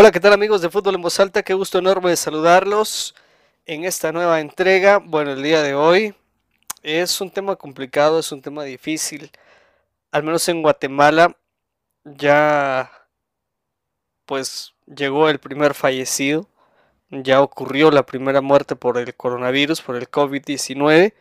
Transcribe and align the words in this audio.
Hola, 0.00 0.12
¿qué 0.12 0.20
tal 0.20 0.32
amigos 0.32 0.60
de 0.62 0.70
Fútbol 0.70 0.94
en 0.94 1.02
Voz 1.02 1.18
Alta? 1.18 1.42
Qué 1.42 1.54
gusto 1.54 1.76
enorme 1.76 2.14
saludarlos 2.14 3.16
en 3.66 3.84
esta 3.84 4.12
nueva 4.12 4.38
entrega. 4.38 4.98
Bueno, 4.98 5.32
el 5.32 5.42
día 5.42 5.60
de 5.60 5.74
hoy 5.74 6.14
es 6.84 7.20
un 7.20 7.32
tema 7.32 7.56
complicado, 7.56 8.20
es 8.20 8.30
un 8.30 8.40
tema 8.40 8.62
difícil. 8.62 9.32
Al 10.12 10.22
menos 10.22 10.48
en 10.48 10.62
Guatemala 10.62 11.36
ya 12.04 12.92
pues 14.24 14.72
llegó 14.86 15.28
el 15.30 15.40
primer 15.40 15.74
fallecido, 15.74 16.48
ya 17.10 17.42
ocurrió 17.42 17.90
la 17.90 18.06
primera 18.06 18.40
muerte 18.40 18.76
por 18.76 18.98
el 18.98 19.16
coronavirus, 19.16 19.82
por 19.82 19.96
el 19.96 20.08
COVID-19. 20.08 21.12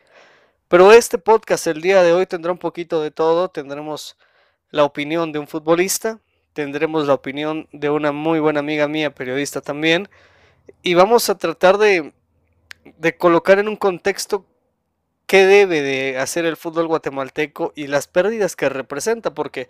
Pero 0.68 0.91
este 0.91 1.18
podcast 1.18 1.66
el 1.66 1.82
día 1.82 2.04
de 2.04 2.14
hoy 2.14 2.28
tendrá 2.28 2.52
un 2.52 2.59
poquito 2.59 3.02
de 3.02 3.09
todo, 3.09 3.50
tendremos 3.50 4.18
la 4.70 4.84
opinión 4.84 5.32
de 5.32 5.39
un 5.39 5.48
futbolista, 5.48 6.20
tendremos 6.57 7.05
la 7.05 7.13
opinión 7.13 7.67
de 7.71 7.91
una 7.91 8.11
muy 8.11 8.39
buena 8.39 8.61
amiga 8.61 8.87
mía, 8.87 9.13
periodista 9.13 9.61
también, 9.61 10.09
y 10.81 10.95
vamos 10.95 11.29
a 11.29 11.38
tratar 11.38 11.77
de, 11.77 12.13
colocar 13.20 13.59
en 13.59 13.67
un 13.67 13.75
contexto 13.75 14.43
qué 15.27 15.45
debe 15.45 15.84
de 15.84 16.17
hacer 16.17 16.45
el 16.45 16.57
fútbol 16.57 16.88
guatemalteco 16.88 17.73
y 17.75 17.85
las 17.85 18.07
pérdidas 18.07 18.55
que 18.55 18.70
representa, 18.70 19.35
porque 19.35 19.70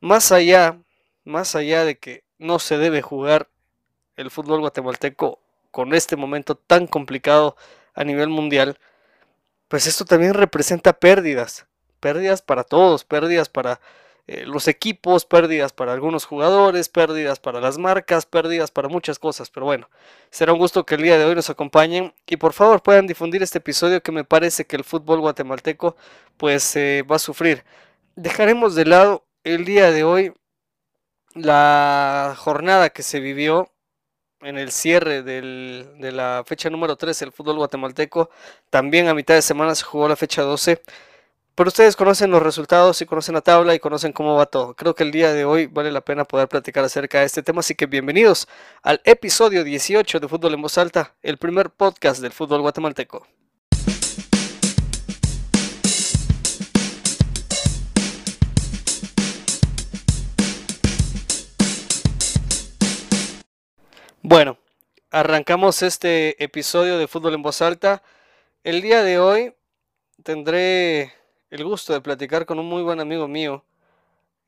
más 0.00 0.30
allá, 0.30 0.78
más 1.24 1.54
allá 1.54 1.86
de 1.86 1.96
que 1.96 2.22
no 2.36 2.58
se 2.58 2.76
debe 2.76 3.00
jugar 3.00 3.48
el 4.16 4.30
fútbol 4.30 4.60
guatemalteco 4.60 5.40
con 5.70 5.94
este 5.94 6.16
momento 6.16 6.54
tan 6.54 6.86
complicado 6.86 7.56
a 7.94 8.04
nivel 8.04 8.28
mundial, 8.28 8.78
pues 9.68 9.86
esto 9.86 10.04
también 10.04 10.34
representa 10.34 10.92
pérdidas, 10.92 11.66
pérdidas 11.98 12.42
para 12.42 12.62
todos, 12.62 13.04
pérdidas 13.04 13.48
para 13.48 13.80
eh, 14.28 14.44
los 14.44 14.66
equipos, 14.66 15.24
pérdidas 15.24 15.72
para 15.72 15.92
algunos 15.92 16.24
jugadores, 16.24 16.88
pérdidas 16.88 17.38
para 17.38 17.60
las 17.60 17.78
marcas, 17.78 18.26
pérdidas 18.26 18.72
para 18.72 18.88
muchas 18.88 19.18
cosas. 19.20 19.50
Pero 19.50 19.66
bueno, 19.66 19.88
será 20.30 20.52
un 20.52 20.58
gusto 20.58 20.84
que 20.84 20.96
el 20.96 21.02
día 21.02 21.18
de 21.18 21.24
hoy 21.24 21.34
nos 21.36 21.48
acompañen 21.50 22.12
y 22.26 22.36
por 22.36 22.52
favor 22.52 22.82
puedan 22.82 23.06
difundir 23.06 23.42
este 23.42 23.58
episodio 23.58 24.02
que 24.02 24.12
me 24.12 24.24
parece 24.24 24.66
que 24.66 24.76
el 24.76 24.84
fútbol 24.84 25.20
guatemalteco 25.20 25.96
pues 26.36 26.74
eh, 26.76 27.04
va 27.10 27.16
a 27.16 27.20
sufrir. 27.20 27.64
Dejaremos 28.16 28.74
de 28.74 28.86
lado 28.86 29.24
el 29.44 29.64
día 29.64 29.92
de 29.92 30.02
hoy 30.02 30.32
la 31.34 32.34
jornada 32.36 32.90
que 32.90 33.02
se 33.02 33.20
vivió 33.20 33.70
en 34.40 34.58
el 34.58 34.72
cierre 34.72 35.22
del, 35.22 35.88
de 35.98 36.12
la 36.12 36.42
fecha 36.46 36.70
número 36.70 36.96
3 36.96 37.18
del 37.18 37.32
fútbol 37.32 37.56
guatemalteco. 37.56 38.30
También 38.70 39.08
a 39.08 39.14
mitad 39.14 39.34
de 39.34 39.42
semana 39.42 39.74
se 39.74 39.84
jugó 39.84 40.08
la 40.08 40.16
fecha 40.16 40.42
12. 40.42 40.82
Pero 41.56 41.68
ustedes 41.68 41.96
conocen 41.96 42.30
los 42.30 42.42
resultados 42.42 43.00
y 43.00 43.06
conocen 43.06 43.34
la 43.34 43.40
tabla 43.40 43.74
y 43.74 43.78
conocen 43.78 44.12
cómo 44.12 44.34
va 44.34 44.44
todo. 44.44 44.74
Creo 44.74 44.94
que 44.94 45.04
el 45.04 45.10
día 45.10 45.32
de 45.32 45.46
hoy 45.46 45.64
vale 45.68 45.90
la 45.90 46.02
pena 46.02 46.26
poder 46.26 46.48
platicar 46.48 46.84
acerca 46.84 47.20
de 47.20 47.24
este 47.24 47.42
tema, 47.42 47.60
así 47.60 47.74
que 47.74 47.86
bienvenidos 47.86 48.46
al 48.82 49.00
episodio 49.04 49.64
18 49.64 50.20
de 50.20 50.28
Fútbol 50.28 50.52
en 50.52 50.60
Voz 50.60 50.76
Alta, 50.76 51.14
el 51.22 51.38
primer 51.38 51.70
podcast 51.70 52.20
del 52.20 52.32
fútbol 52.32 52.60
guatemalteco. 52.60 53.26
Bueno, 64.20 64.58
arrancamos 65.10 65.80
este 65.80 66.44
episodio 66.44 66.98
de 66.98 67.08
Fútbol 67.08 67.32
en 67.32 67.40
Voz 67.40 67.62
Alta. 67.62 68.02
El 68.62 68.82
día 68.82 69.02
de 69.02 69.18
hoy 69.18 69.54
tendré 70.22 71.14
el 71.50 71.64
gusto 71.64 71.92
de 71.92 72.00
platicar 72.00 72.46
con 72.46 72.58
un 72.58 72.66
muy 72.66 72.82
buen 72.82 73.00
amigo 73.00 73.28
mío. 73.28 73.64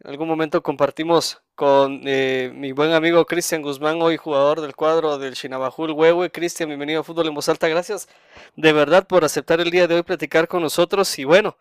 En 0.00 0.10
algún 0.10 0.28
momento 0.28 0.62
compartimos 0.62 1.42
con 1.54 2.02
eh, 2.06 2.52
mi 2.54 2.72
buen 2.72 2.92
amigo 2.92 3.24
Cristian 3.26 3.62
Guzmán, 3.62 4.00
hoy 4.00 4.16
jugador 4.16 4.60
del 4.60 4.76
cuadro 4.76 5.18
del 5.18 5.34
Chinabajul 5.34 5.90
Huehue. 5.90 6.30
Cristian, 6.30 6.68
bienvenido 6.68 7.00
a 7.00 7.04
Fútbol 7.04 7.28
en 7.28 7.34
Voz 7.34 7.48
Alta. 7.48 7.68
Gracias 7.68 8.08
de 8.56 8.72
verdad 8.72 9.06
por 9.06 9.24
aceptar 9.24 9.60
el 9.60 9.70
día 9.70 9.88
de 9.88 9.96
hoy 9.96 10.02
platicar 10.02 10.46
con 10.48 10.62
nosotros. 10.62 11.18
Y 11.18 11.24
bueno, 11.24 11.56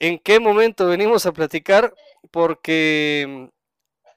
¿en 0.00 0.18
qué 0.18 0.40
momento 0.40 0.86
venimos 0.88 1.26
a 1.26 1.32
platicar? 1.32 1.94
Porque 2.30 3.50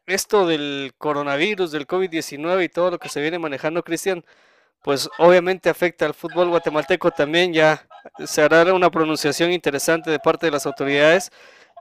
esto 0.07 0.47
del 0.47 0.93
coronavirus, 0.97 1.71
del 1.71 1.87
COVID-19 1.87 2.63
y 2.63 2.69
todo 2.69 2.91
lo 2.91 2.99
que 2.99 3.09
se 3.09 3.21
viene 3.21 3.37
manejando, 3.39 3.83
Cristian, 3.83 4.25
pues 4.81 5.09
obviamente 5.19 5.69
afecta 5.69 6.05
al 6.05 6.13
fútbol 6.15 6.49
guatemalteco 6.49 7.11
también. 7.11 7.53
Ya 7.53 7.87
se 8.25 8.41
hará 8.41 8.73
una 8.73 8.89
pronunciación 8.89 9.51
interesante 9.51 10.09
de 10.11 10.19
parte 10.19 10.45
de 10.45 10.51
las 10.51 10.65
autoridades 10.65 11.31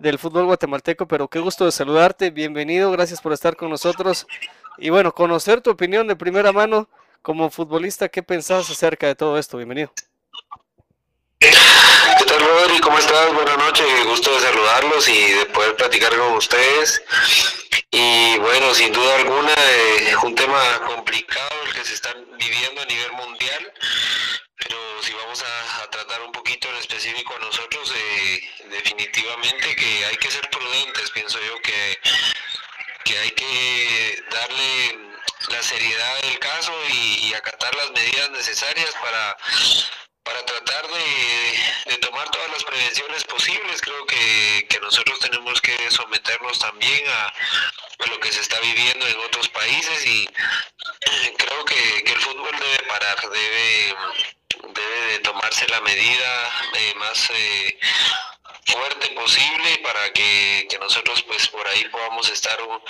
del 0.00 0.18
fútbol 0.18 0.46
guatemalteco, 0.46 1.06
pero 1.08 1.28
qué 1.28 1.40
gusto 1.40 1.64
de 1.64 1.72
saludarte, 1.72 2.30
bienvenido, 2.30 2.90
gracias 2.92 3.20
por 3.20 3.32
estar 3.32 3.56
con 3.56 3.70
nosotros 3.70 4.26
y 4.78 4.90
bueno, 4.90 5.12
conocer 5.12 5.60
tu 5.60 5.70
opinión 5.70 6.06
de 6.06 6.16
primera 6.16 6.52
mano 6.52 6.88
como 7.22 7.50
futbolista, 7.50 8.08
¿qué 8.08 8.22
pensás 8.22 8.70
acerca 8.70 9.08
de 9.08 9.16
todo 9.16 9.38
esto? 9.38 9.56
Bienvenido. 9.56 9.92
¿Qué 11.40 11.50
tal, 12.26 12.40
Rodri? 12.40 12.78
¿Cómo 12.80 12.98
estás? 12.98 13.32
Buenas 13.34 13.58
noches, 13.58 13.86
gusto 14.06 14.32
de 14.34 14.40
saludarlos 14.40 15.08
y 15.08 15.32
de 15.32 15.46
poder 15.46 15.76
platicar 15.76 16.16
con 16.16 16.32
ustedes. 16.34 17.02
Y 17.90 18.38
bueno, 18.38 18.74
sin 18.74 18.92
duda 18.92 19.16
alguna, 19.16 19.52
eh, 19.52 20.14
un 20.22 20.34
tema 20.34 20.60
complicado 20.86 21.50
el 21.66 21.74
que 21.74 21.84
se 21.84 21.94
está 21.94 22.10
viviendo 22.38 22.80
a 22.82 22.84
nivel 22.86 23.12
mundial 23.12 23.72
pero 24.58 25.02
si 25.02 25.12
vamos 25.12 25.42
a, 25.42 25.90
tratar 25.90 26.22
un 26.22 26.32
poquito 26.32 26.68
en 26.68 26.76
específico 26.76 27.34
a 27.34 27.38
nosotros, 27.38 27.92
eh, 27.94 28.50
definitivamente 28.70 29.76
que 29.76 30.04
hay 30.04 30.16
que 30.16 30.30
ser 30.30 30.48
prudentes, 30.50 31.10
pienso 31.10 31.38
yo 31.40 31.60
que, 31.62 31.98
que 33.04 33.18
hay 33.18 33.30
que 33.30 34.22
darle 34.30 34.98
la 35.48 35.62
seriedad 35.62 36.22
del 36.22 36.38
caso 36.38 36.72
y, 36.90 37.32
acatar 37.34 37.74
las 37.76 37.90
medidas 37.92 38.30
necesarias 38.30 38.92
para, 39.00 39.36
para 40.24 40.44
tratar 40.44 40.88
de, 40.88 41.96
tomar 41.98 42.28
todas 42.30 42.50
las 42.50 42.64
prevenciones 42.64 43.24
posibles. 43.24 43.80
Creo 43.80 44.06
que, 44.06 44.66
que 44.68 44.80
nosotros 44.80 45.20
tenemos 45.20 45.60
que 45.60 45.90
someternos 45.90 46.58
también 46.58 47.06
a, 47.08 47.32
lo 48.08 48.18
que 48.20 48.32
se 48.32 48.40
está 48.40 48.58
viviendo 48.60 49.06
en 49.06 49.18
otros 49.20 49.48
países 49.48 50.06
y 50.06 50.28
creo 51.36 51.64
que, 51.64 52.04
que 52.04 52.12
el 52.12 52.20
fútbol 52.20 52.58
debe 52.58 52.88
parar, 52.88 53.16
debe 53.30 53.94
debe 54.62 55.06
de 55.12 55.18
tomarse 55.20 55.66
la 55.68 55.80
medida 55.80 56.50
eh, 56.74 56.94
más 56.96 57.30
eh, 57.30 57.78
fuerte 58.66 59.08
posible 59.08 59.78
para 59.82 60.12
que, 60.12 60.68
nosotros 60.80 61.22
pues 61.22 61.48
por 61.48 61.66
ahí 61.68 61.84
podamos 61.86 62.28
estar 62.30 62.60
un, 62.62 62.80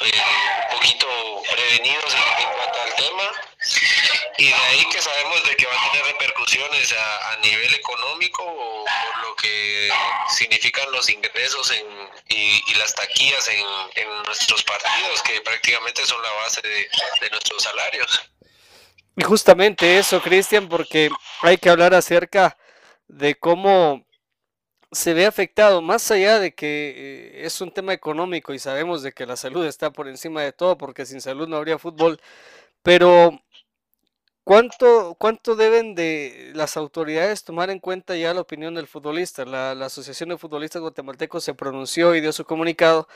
eh, 0.00 0.22
poquito 0.70 1.06
prevenidos 1.50 2.14
en, 2.14 2.48
cuanto 2.50 2.82
al 2.82 2.94
tema 2.94 3.30
y 4.38 4.46
de 4.48 4.54
ahí 4.54 4.84
que 4.90 5.00
sabemos 5.00 5.44
de 5.44 5.56
que 5.56 5.66
va 5.66 5.72
a 5.72 5.92
tener 5.92 6.06
repercusiones 6.06 6.92
a, 6.92 7.36
nivel 7.42 7.74
económico 7.74 8.44
por 8.44 9.22
lo 9.22 9.34
que 9.36 9.90
significan 10.28 10.90
los 10.92 11.08
ingresos 11.08 11.70
en, 11.72 11.86
y, 12.28 12.74
las 12.74 12.94
taquillas 12.94 13.48
en, 13.48 13.66
en, 13.96 14.22
nuestros 14.24 14.62
partidos 14.62 15.22
que 15.22 15.40
prácticamente 15.40 16.04
son 16.06 16.22
la 16.22 16.32
base 16.32 16.60
de, 16.62 16.88
de 17.20 17.30
nuestros 17.30 17.62
salarios. 17.62 18.31
Y 19.16 19.22
justamente 19.24 19.98
eso, 19.98 20.22
Cristian, 20.22 20.68
porque 20.68 21.10
hay 21.42 21.58
que 21.58 21.68
hablar 21.68 21.94
acerca 21.94 22.56
de 23.08 23.34
cómo 23.34 24.06
se 24.92 25.14
ve 25.14 25.26
afectado, 25.26 25.82
más 25.82 26.10
allá 26.10 26.38
de 26.38 26.54
que 26.54 26.94
eh, 27.40 27.46
es 27.46 27.60
un 27.60 27.72
tema 27.72 27.92
económico 27.94 28.52
y 28.54 28.58
sabemos 28.58 29.02
de 29.02 29.12
que 29.12 29.26
la 29.26 29.36
salud 29.36 29.66
está 29.66 29.90
por 29.92 30.08
encima 30.08 30.42
de 30.42 30.52
todo, 30.52 30.78
porque 30.78 31.06
sin 31.06 31.20
salud 31.20 31.48
no 31.48 31.56
habría 31.56 31.78
fútbol, 31.78 32.20
pero 32.82 33.40
¿cuánto, 34.44 35.16
cuánto 35.18 35.56
deben 35.56 35.94
de 35.94 36.52
las 36.54 36.76
autoridades 36.76 37.44
tomar 37.44 37.70
en 37.70 37.80
cuenta 37.80 38.16
ya 38.16 38.34
la 38.34 38.42
opinión 38.42 38.74
del 38.74 38.86
futbolista? 38.86 39.44
La, 39.44 39.72
Asociación 39.72 40.30
de 40.30 40.38
Futbolistas 40.38 40.82
Guatemaltecos 40.82 41.44
se 41.44 41.54
pronunció 41.54 42.14
y 42.14 42.20
dio 42.20 42.32
su 42.32 42.44
comunicado 42.44 43.08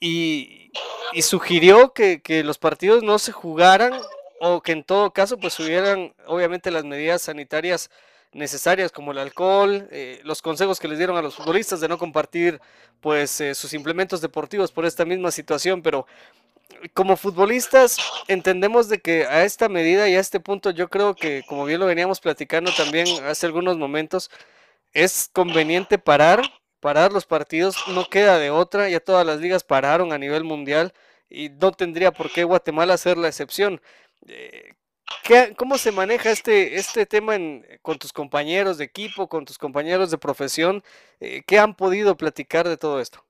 y, 0.00 0.70
y 1.12 1.22
sugirió 1.22 1.92
que, 1.94 2.22
que 2.22 2.44
los 2.44 2.58
partidos 2.58 3.02
no 3.02 3.18
se 3.18 3.32
jugaran 3.32 3.94
o 4.40 4.60
que 4.60 4.72
en 4.72 4.84
todo 4.84 5.12
caso 5.12 5.38
pues 5.38 5.58
hubieran 5.60 6.14
obviamente 6.26 6.70
las 6.70 6.84
medidas 6.84 7.22
sanitarias 7.22 7.90
necesarias 8.32 8.92
como 8.92 9.12
el 9.12 9.18
alcohol, 9.18 9.88
eh, 9.90 10.20
los 10.24 10.42
consejos 10.42 10.78
que 10.78 10.88
les 10.88 10.98
dieron 10.98 11.16
a 11.16 11.22
los 11.22 11.36
futbolistas 11.36 11.80
de 11.80 11.88
no 11.88 11.98
compartir 11.98 12.60
pues 13.00 13.40
eh, 13.40 13.54
sus 13.54 13.72
implementos 13.72 14.20
deportivos 14.20 14.72
por 14.72 14.84
esta 14.84 15.04
misma 15.04 15.30
situación, 15.30 15.82
pero 15.82 16.06
como 16.92 17.16
futbolistas 17.16 17.96
entendemos 18.28 18.88
de 18.88 19.00
que 19.00 19.24
a 19.24 19.44
esta 19.44 19.68
medida 19.68 20.08
y 20.08 20.16
a 20.16 20.20
este 20.20 20.40
punto 20.40 20.70
yo 20.70 20.88
creo 20.88 21.14
que 21.14 21.42
como 21.46 21.64
bien 21.64 21.80
lo 21.80 21.86
veníamos 21.86 22.20
platicando 22.20 22.72
también 22.72 23.06
hace 23.24 23.46
algunos 23.46 23.78
momentos 23.78 24.30
es 24.92 25.30
conveniente 25.32 25.98
parar, 25.98 26.42
parar 26.80 27.12
los 27.12 27.26
partidos, 27.26 27.76
no 27.88 28.08
queda 28.08 28.38
de 28.38 28.50
otra, 28.50 28.88
ya 28.88 29.00
todas 29.00 29.26
las 29.26 29.40
ligas 29.40 29.64
pararon 29.64 30.12
a 30.12 30.18
nivel 30.18 30.44
mundial 30.44 30.92
y 31.28 31.48
no 31.50 31.72
tendría 31.72 32.12
por 32.12 32.30
qué 32.30 32.44
Guatemala 32.44 32.96
ser 32.96 33.18
la 33.18 33.28
excepción. 33.28 33.80
Eh, 34.26 34.72
¿Cómo 35.56 35.78
se 35.78 35.92
maneja 35.92 36.30
este, 36.30 36.76
este 36.76 37.06
tema 37.06 37.36
con 37.82 37.98
tus 37.98 38.12
compañeros 38.12 38.78
de 38.78 38.84
equipo, 38.84 39.28
con 39.28 39.44
tus 39.44 39.58
compañeros 39.58 40.10
de 40.10 40.18
profesión? 40.18 40.84
Eh, 41.20 41.42
¿Qué 41.46 41.58
han 41.58 41.74
podido 41.74 42.16
platicar 42.16 42.68
de 42.68 42.76
todo 42.76 43.00
esto? 43.00 43.24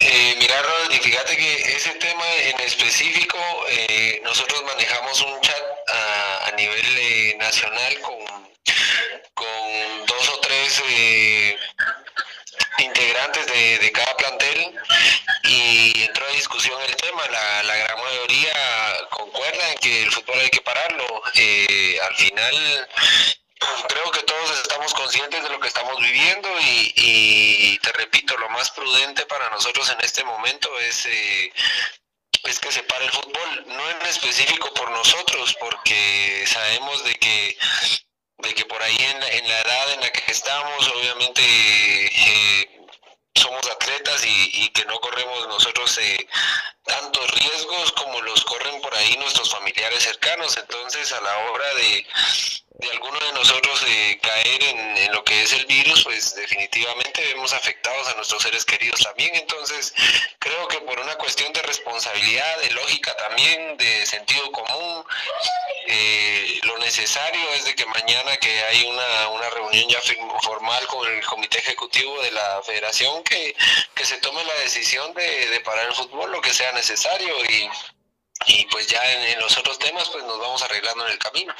Eh, 0.00 0.34
mira, 0.38 0.56
mira, 0.56 0.62
Rodri, 0.62 0.98
fíjate 0.98 1.36
que 1.36 1.54
ese 1.76 1.90
tema 1.94 2.24
en 2.36 2.60
específico, 2.60 3.38
eh, 3.68 4.20
nosotros 4.24 4.62
manejamos 4.64 5.20
un 5.22 5.40
chat 5.40 5.62
a, 5.92 6.48
a 6.48 6.52
nivel 6.56 6.86
eh, 6.98 7.36
nacional 7.38 8.00
con, 8.00 8.18
con 9.34 10.06
dos 10.06 10.28
o 10.30 10.40
tres 10.40 10.82
eh, 10.88 11.56
integrantes 12.78 13.46
de, 13.46 13.78
de, 13.78 13.92
cada 13.92 14.16
plantel 14.16 14.74
y 15.44 16.02
entró 16.02 16.26
a 16.26 16.30
discusión 16.30 16.80
el 16.82 16.96
tema. 16.96 17.22
La, 17.30 17.62
la 17.64 17.76
gran 17.76 18.00
mayoría 18.00 18.52
concuerda 19.10 19.72
en 19.72 19.78
que 19.78 20.02
el 20.02 20.10
fútbol 20.10 20.40
hay 20.40 20.50
que 20.50 20.60
pararlo. 20.60 21.22
Eh, 21.34 21.98
al 22.08 22.16
final 22.16 22.88
creo 23.88 24.10
que 24.10 24.22
todos 24.22 24.58
estamos 24.62 24.94
conscientes 24.94 25.42
de 25.42 25.50
lo 25.50 25.60
que 25.60 25.68
estamos 25.68 26.00
viviendo 26.00 26.48
y, 26.60 26.92
y, 26.96 27.78
te 27.78 27.92
repito, 27.92 28.36
lo 28.38 28.48
más 28.50 28.70
prudente 28.70 29.26
para 29.26 29.50
nosotros 29.50 29.90
en 29.90 30.00
este 30.00 30.24
momento 30.24 30.68
es, 30.80 31.06
eh, 31.06 31.52
es 32.44 32.58
que 32.58 32.72
se 32.72 32.82
pare 32.84 33.04
el 33.04 33.10
fútbol, 33.10 33.64
no 33.66 33.90
en 33.90 34.02
específico 34.06 34.72
por 34.74 34.90
nosotros, 34.90 35.54
porque 35.60 36.44
sabemos 36.46 37.04
de 37.04 37.14
que 37.16 37.58
de 38.38 38.54
que 38.54 38.64
por 38.64 38.82
ahí 38.82 38.96
en 38.96 39.22
en 39.22 39.48
la 39.48 39.60
edad 39.60 39.92
en 39.92 40.00
la 40.00 40.10
que 40.10 40.32
estamos, 40.32 40.88
obviamente 40.88 42.09
somos 43.34 43.66
atletas 43.70 44.24
y, 44.26 44.64
y, 44.64 44.68
que 44.70 44.84
no 44.84 44.98
corremos 44.98 45.48
nosotros 45.48 45.98
eh, 45.98 46.26
tantos 46.90 47.30
riesgos 47.30 47.92
como 47.92 48.20
los 48.22 48.44
corren 48.44 48.80
por 48.80 48.92
ahí 48.94 49.16
nuestros 49.18 49.50
familiares 49.50 50.02
cercanos. 50.02 50.56
Entonces, 50.56 51.12
a 51.12 51.20
la 51.20 51.38
hora 51.38 51.74
de, 51.74 52.06
de 52.80 52.90
alguno 52.90 53.18
de 53.20 53.32
nosotros 53.32 53.84
eh, 53.86 54.18
caer 54.20 54.62
en, 54.64 54.96
en, 54.96 55.12
lo 55.12 55.22
que 55.22 55.42
es 55.42 55.52
el 55.52 55.66
virus, 55.66 56.02
pues 56.02 56.34
definitivamente 56.34 57.22
vemos 57.22 57.52
afectados 57.52 58.08
a 58.08 58.14
nuestros 58.14 58.42
seres 58.42 58.64
queridos 58.64 59.00
también. 59.00 59.34
Entonces, 59.36 59.94
creo 60.38 60.66
que 60.68 60.78
por 60.80 60.98
una 60.98 61.14
cuestión 61.16 61.52
de 61.52 61.62
responsabilidad, 61.62 62.58
de 62.58 62.70
lógica 62.72 63.14
también, 63.16 63.76
de 63.76 64.06
sentido 64.06 64.50
común, 64.50 65.04
eh, 65.86 66.60
lo 66.62 66.78
necesario 66.78 67.52
es 67.54 67.64
de 67.64 67.74
que 67.74 67.86
mañana 67.86 68.36
que 68.38 68.62
hay 68.64 68.84
una, 68.84 69.28
una 69.28 69.50
reunión 69.50 69.88
ya 69.88 70.00
formal 70.42 70.86
con 70.86 71.08
el 71.08 71.24
comité 71.24 71.58
ejecutivo 71.58 72.20
de 72.22 72.30
la 72.32 72.62
federación, 72.64 73.22
que, 73.22 73.54
que 73.94 74.04
se 74.04 74.16
tome 74.18 74.42
la 74.44 74.54
decisión 74.54 75.12
de, 75.14 75.48
de 75.50 75.60
parar 75.60 75.86
el 75.86 75.94
fútbol, 75.94 76.32
lo 76.32 76.40
que 76.40 76.52
sea 76.52 76.72
necesario 76.72 76.79
y, 76.88 78.52
y 78.52 78.66
pues 78.70 78.86
ya 78.86 79.00
en, 79.32 79.40
los 79.40 79.56
otros 79.58 79.78
temas 79.78 80.08
pues 80.10 80.24
nos 80.24 80.38
vamos 80.38 80.62
arreglando 80.62 81.06
en 81.06 81.12
el 81.12 81.18
camino. 81.18 81.52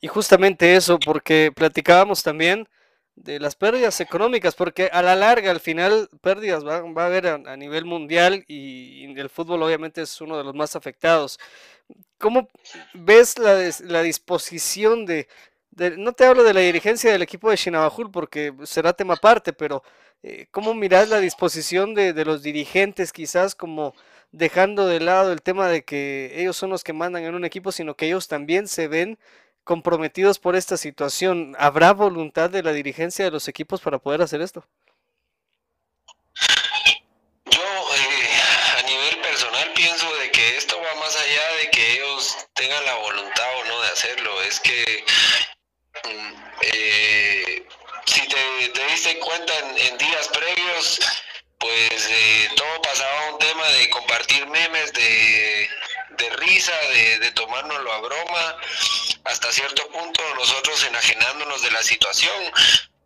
Y 0.00 0.08
justamente 0.08 0.76
eso, 0.76 0.98
porque 0.98 1.52
platicábamos 1.54 2.22
también 2.22 2.68
de 3.14 3.40
las 3.40 3.54
pérdidas 3.54 3.98
económicas, 4.00 4.54
porque 4.54 4.90
a 4.92 5.00
la 5.00 5.16
larga, 5.16 5.50
al 5.50 5.60
final, 5.60 6.10
pérdidas 6.20 6.66
va, 6.66 6.82
va 6.82 7.04
a 7.04 7.06
haber 7.06 7.26
a, 7.26 7.56
nivel 7.56 7.86
mundial 7.86 8.44
y, 8.46 9.04
el 9.16 9.30
fútbol 9.30 9.62
obviamente 9.62 10.02
es 10.02 10.20
uno 10.20 10.36
de 10.36 10.44
los 10.44 10.54
más 10.54 10.76
afectados. 10.76 11.40
¿Cómo 12.18 12.48
ves 12.92 13.38
la, 13.38 13.70
la 13.84 14.02
disposición 14.02 15.06
de, 15.06 15.26
no 15.96 16.12
te 16.12 16.26
hablo 16.26 16.42
de 16.42 16.52
la 16.52 16.60
dirigencia 16.60 17.10
del 17.10 17.22
equipo 17.22 17.50
de 17.50 17.56
Chinabajul 17.56 18.10
porque 18.10 18.52
será 18.64 18.92
tema 18.92 19.14
aparte, 19.14 19.54
pero 19.54 19.82
eh, 20.22 20.46
¿cómo 20.50 20.74
miras 20.74 21.08
la 21.08 21.20
disposición 21.20 21.94
de, 21.94 22.12
de 22.12 22.24
los 22.24 22.42
dirigentes 22.42 23.12
quizás 23.12 23.54
como 23.54 23.94
dejando 24.32 24.86
de 24.86 25.00
lado 25.00 25.32
el 25.32 25.42
tema 25.42 25.68
de 25.68 25.84
que 25.84 26.32
ellos 26.34 26.56
son 26.56 26.70
los 26.70 26.84
que 26.84 26.92
mandan 26.92 27.24
en 27.24 27.34
un 27.34 27.44
equipo, 27.44 27.72
sino 27.72 27.94
que 27.94 28.06
ellos 28.06 28.28
también 28.28 28.68
se 28.68 28.88
ven 28.88 29.18
comprometidos 29.64 30.38
por 30.38 30.56
esta 30.56 30.76
situación. 30.76 31.56
¿Habrá 31.58 31.92
voluntad 31.92 32.50
de 32.50 32.62
la 32.62 32.72
dirigencia 32.72 33.24
de 33.24 33.30
los 33.30 33.48
equipos 33.48 33.80
para 33.80 33.98
poder 33.98 34.22
hacer 34.22 34.40
esto? 34.40 34.64
Yo, 37.46 37.60
eh, 37.60 38.78
a 38.78 38.82
nivel 38.82 39.20
personal, 39.22 39.72
pienso 39.74 40.06
de 40.16 40.30
que 40.30 40.56
esto 40.56 40.76
va 40.76 41.00
más 41.00 41.16
allá 41.16 41.56
de 41.60 41.70
que 41.70 41.92
ellos 41.94 42.36
tengan 42.54 42.84
la 42.84 42.94
voluntad 42.96 43.46
o 43.60 43.64
no 43.64 43.82
de 43.82 43.88
hacerlo. 43.88 44.42
Es 44.42 44.60
que 44.60 45.04
mm, 46.04 46.34
eh, 46.62 47.66
si 48.06 48.20
te, 48.28 48.68
te, 48.68 48.86
diste 48.86 49.18
cuenta 49.18 49.52
en, 49.76 49.98
días 49.98 50.28
previos, 50.28 51.00
pues 51.58 52.08
eh, 52.10 52.50
todo 52.56 52.82
pasaba 52.82 53.30
un 53.32 53.38
tema 53.38 53.66
de 53.68 53.90
compartir 53.90 54.46
memes, 54.46 54.92
de, 54.92 55.68
de 56.10 56.30
risa, 56.36 56.76
de, 56.92 57.18
de 57.18 57.30
tomárnoslo 57.32 57.92
a 57.92 58.00
broma. 58.00 58.56
Hasta 59.24 59.52
cierto 59.52 59.86
punto 59.88 60.22
nosotros 60.36 60.84
enajenándonos 60.84 61.62
de 61.62 61.70
la 61.72 61.82
situación, 61.82 62.52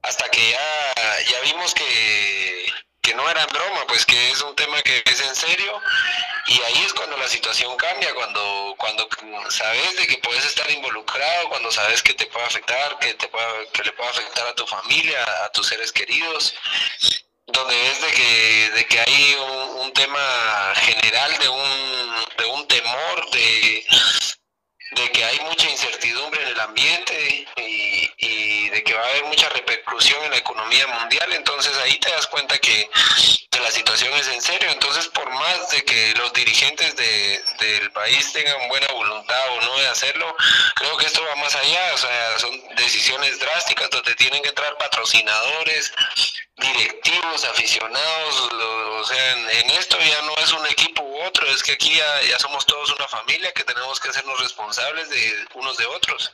hasta 0.03 0.29
que 0.31 0.51
ya, 0.51 0.95
ya 1.31 1.41
vimos 1.41 1.75
que, 1.75 2.73
que 3.01 3.15
no 3.15 3.29
era 3.31 3.47
broma, 3.47 3.87
pues 3.87 4.05
que 4.05 4.31
es 4.31 4.41
un 4.43 4.55
tema 4.57 4.83
que 4.83 5.03
es 5.05 5.21
en 5.21 5.35
serio 5.35 5.81
y 6.47 6.61
ahí 6.63 6.83
es 6.85 6.95
cuando 6.95 7.17
la 7.17 7.29
situación 7.29 7.77
cambia, 7.77 8.15
cuando, 8.15 8.75
cuando 8.77 9.09
sabes 9.51 9.97
de 9.97 10.07
que 10.07 10.19
puedes 10.19 10.45
estar 10.45 10.71
involucrado, 10.71 11.49
cuando 11.49 11.71
sabes 11.71 12.03
que 12.03 12.15
te 12.15 12.27
puede 12.27 12.47
afectar, 12.47 12.99
que, 12.99 13.15
te 13.15 13.29
puede, 13.29 13.69
que 13.73 13.85
le 13.85 13.93
puede 13.93 14.11
afectar 14.11 14.47
a 14.47 14.55
tu 14.55 14.67
familia, 14.67 15.23
a 15.45 15.53
tus 15.53 15.67
seres 15.67 15.93
queridos, 15.93 16.55
donde 17.47 17.77
ves 17.77 18.01
de 18.01 18.13
que, 18.13 18.71
de 18.71 18.87
que 18.87 19.01
hay 19.01 19.35
un, 19.35 19.93
tema 19.93 20.73
general 20.77 21.37
de 21.39 21.49
un, 21.49 22.27
de 22.39 22.45
un 22.47 22.69
temor, 22.69 23.31
de, 23.33 23.87
de 24.93 25.13
que 25.13 25.25
hay 25.25 25.39
mucha 25.41 25.69
incertidumbre 25.69 26.43
en 26.43 26.49
el 26.49 26.61
ambiente 26.61 27.47
y, 27.57 27.80
va 29.01 29.07
a 29.07 29.11
haber 29.11 29.25
mucha 29.25 29.49
repercusión 29.49 30.23
en 30.25 30.31
la 30.31 30.37
economía 30.37 30.87
mundial, 30.87 31.33
entonces 31.33 31.77
ahí 31.79 31.99
te 31.99 32.11
das 32.11 32.27
cuenta 32.27 32.59
que, 32.59 32.89
la 33.61 33.71
situación 33.71 34.11
es 34.15 34.27
en 34.29 34.41
serio, 34.41 34.71
entonces 34.71 35.07
por 35.09 35.29
más 35.29 35.71
de 35.71 35.85
que 35.85 36.15
los 36.15 36.33
dirigentes 36.33 36.97
de, 36.97 37.45
del 37.59 37.93
país 37.93 38.33
tengan 38.33 38.69
buena 38.69 38.87
voluntad 38.95 39.51
o 39.51 39.61
no 39.61 39.77
de 39.77 39.87
hacerlo, 39.87 40.35
creo 40.77 40.97
que 40.97 41.05
esto 41.05 41.23
va 41.23 41.37
más 41.37 41.55
allá, 41.55 41.93
o 41.93 41.99
sea, 41.99 42.39
son 42.39 42.59
decisiones 42.77 43.39
drásticas 43.39 43.91
donde 43.91 44.15
tienen 44.15 44.43
que 44.43 44.49
entrar 44.49 44.79
patrocinadores, 44.79 45.93
directivos, 46.57 47.45
aficionados, 47.45 48.51
o 48.53 49.05
sea, 49.05 49.33
en, 49.33 49.71
esto 49.71 49.99
ya 49.99 50.23
no 50.23 50.35
es 50.43 50.53
un 50.53 50.67
equipo 50.67 51.03
u 51.03 51.23
otro, 51.23 51.47
es 51.47 51.63
que 51.63 51.73
aquí 51.73 51.95
ya, 51.95 52.39
somos 52.39 52.65
todos 52.65 52.91
una 52.95 53.09
familia 53.09 53.53
que 53.53 53.65
tenemos 53.65 54.01
que 54.01 54.09
hacernos 54.09 54.41
responsables 54.41 55.11
de 55.11 55.35
unos 55.55 55.77
de 55.77 55.87
otros. 55.87 56.33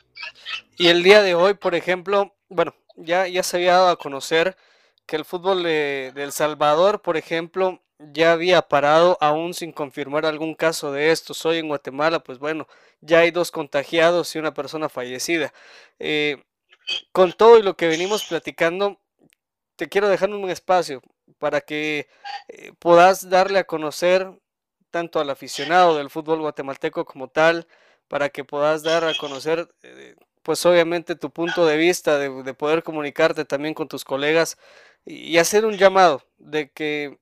Y 0.77 0.87
el 0.87 1.03
día 1.03 1.21
de 1.21 1.35
hoy, 1.35 1.55
por 1.55 1.75
ejemplo, 1.75 2.36
bueno, 2.49 2.75
ya, 2.95 3.27
ya 3.27 3.43
se 3.43 3.57
había 3.57 3.73
dado 3.73 3.89
a 3.89 3.97
conocer 3.97 4.57
que 5.05 5.15
el 5.15 5.25
fútbol 5.25 5.63
de, 5.63 6.13
El 6.15 6.31
Salvador, 6.31 7.01
por 7.01 7.17
ejemplo, 7.17 7.81
ya 7.99 8.33
había 8.33 8.61
parado 8.63 9.17
aún 9.21 9.53
sin 9.53 9.71
confirmar 9.71 10.25
algún 10.25 10.55
caso 10.55 10.91
de 10.91 11.11
estos. 11.11 11.45
Hoy 11.45 11.59
en 11.59 11.69
Guatemala, 11.69 12.19
pues 12.23 12.39
bueno, 12.39 12.67
ya 13.01 13.19
hay 13.19 13.31
dos 13.31 13.51
contagiados 13.51 14.35
y 14.35 14.39
una 14.39 14.53
persona 14.53 14.89
fallecida. 14.89 15.53
Eh, 15.99 16.43
con 17.11 17.33
todo 17.33 17.57
y 17.59 17.63
lo 17.63 17.75
que 17.77 17.87
venimos 17.87 18.25
platicando, 18.25 18.99
te 19.75 19.89
quiero 19.89 20.09
dejar 20.09 20.29
un 20.31 20.49
espacio 20.49 21.01
para 21.39 21.61
que 21.61 22.07
eh, 22.49 22.73
puedas 22.79 23.29
darle 23.29 23.59
a 23.59 23.65
conocer 23.65 24.31
tanto 24.91 25.19
al 25.19 25.29
aficionado 25.29 25.97
del 25.97 26.09
fútbol 26.09 26.41
guatemalteco 26.41 27.05
como 27.05 27.29
tal, 27.29 27.67
para 28.07 28.29
que 28.29 28.43
puedas 28.45 28.83
dar 28.83 29.03
a 29.03 29.13
conocer, 29.15 29.69
eh, 29.83 30.15
pues 30.47 30.65
obviamente 30.65 31.17
tu 31.17 31.29
punto 31.29 31.65
de 31.65 31.75
vista, 31.75 32.17
de, 32.17 32.29
de, 32.41 32.53
poder 32.53 32.81
comunicarte 32.81 33.43
también 33.43 33.73
con 33.73 33.89
tus 33.89 34.05
colegas 34.05 34.57
y 35.05 35.37
hacer 35.39 35.65
un 35.65 35.75
llamado 35.75 36.23
de 36.37 36.71
que 36.71 37.19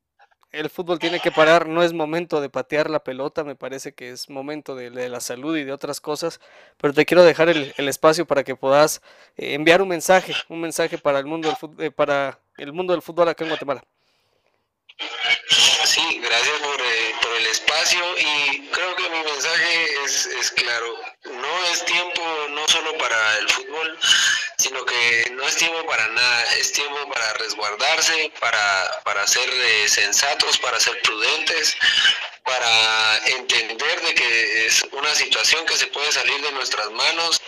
el 0.52 0.70
fútbol 0.70 1.00
tiene 1.00 1.20
que 1.20 1.32
parar, 1.32 1.68
no 1.68 1.82
es 1.82 1.92
momento 1.92 2.40
de 2.40 2.52
patear 2.52 2.88
la 2.88 3.04
pelota, 3.04 3.44
me 3.44 3.56
parece 3.56 3.96
que 3.96 4.12
es 4.12 4.30
momento 4.30 4.76
de, 4.76 4.92
la 5.10 5.20
salud 5.22 5.58
y 5.58 5.64
de 5.64 5.74
otras 5.74 6.00
cosas, 6.00 6.40
pero 6.78 6.94
te 6.94 7.04
quiero 7.08 7.24
dejar 7.24 7.50
el, 7.50 7.74
espacio 7.78 8.28
para 8.28 8.44
que 8.44 8.56
puedas 8.56 9.02
eh, 9.38 9.56
enviar 9.56 9.82
un 9.82 9.88
mensaje, 9.88 10.36
un 10.48 10.62
mensaje 10.62 11.00
para 11.00 11.18
el 11.18 11.26
mundo 11.26 11.48
del 11.48 11.58
fútbol, 11.58 11.84
eh, 11.84 11.90
para 11.90 12.40
el 12.60 12.74
mundo 12.74 12.94
del 12.94 13.02
fútbol 13.02 13.28
acá 13.28 13.44
en 13.44 13.50
Guatemala. 13.50 13.84
Sí, 15.00 16.20
gracias 16.22 16.60
por, 16.60 16.80
y 17.94 18.68
creo 18.72 18.96
que 18.96 19.10
mi 19.10 19.24
mensaje 19.24 20.04
es, 20.04 20.52
claro. 20.56 21.00
No 21.26 21.66
es 21.72 21.86
tiempo 21.86 22.22
no 22.50 22.68
solo 22.68 22.98
para 22.98 23.38
el 23.40 23.50
fútbol, 23.50 24.00
sino 24.58 24.86
que 24.86 25.28
no 25.32 25.44
es 25.48 25.56
tiempo 25.56 25.86
para 25.86 26.08
nada. 26.08 26.44
Es 26.56 26.72
tiempo 26.72 27.10
para 27.10 27.34
resguardarse, 27.34 28.32
para, 28.40 29.02
para 29.04 29.28
ser 29.28 29.50
eh, 29.50 29.88
sensatos, 29.88 30.58
para 30.60 30.80
ser 30.80 31.02
prudentes, 31.02 31.76
para 32.44 33.18
entender 33.28 34.02
de 34.02 34.16
que 34.16 34.66
es 34.68 34.84
una 34.92 35.14
situación 35.14 35.66
que 35.66 35.78
se 35.78 35.88
puede 35.88 36.12
salir 36.12 36.42
de 36.42 36.52
nuestras 36.52 36.90
manos 36.92 37.42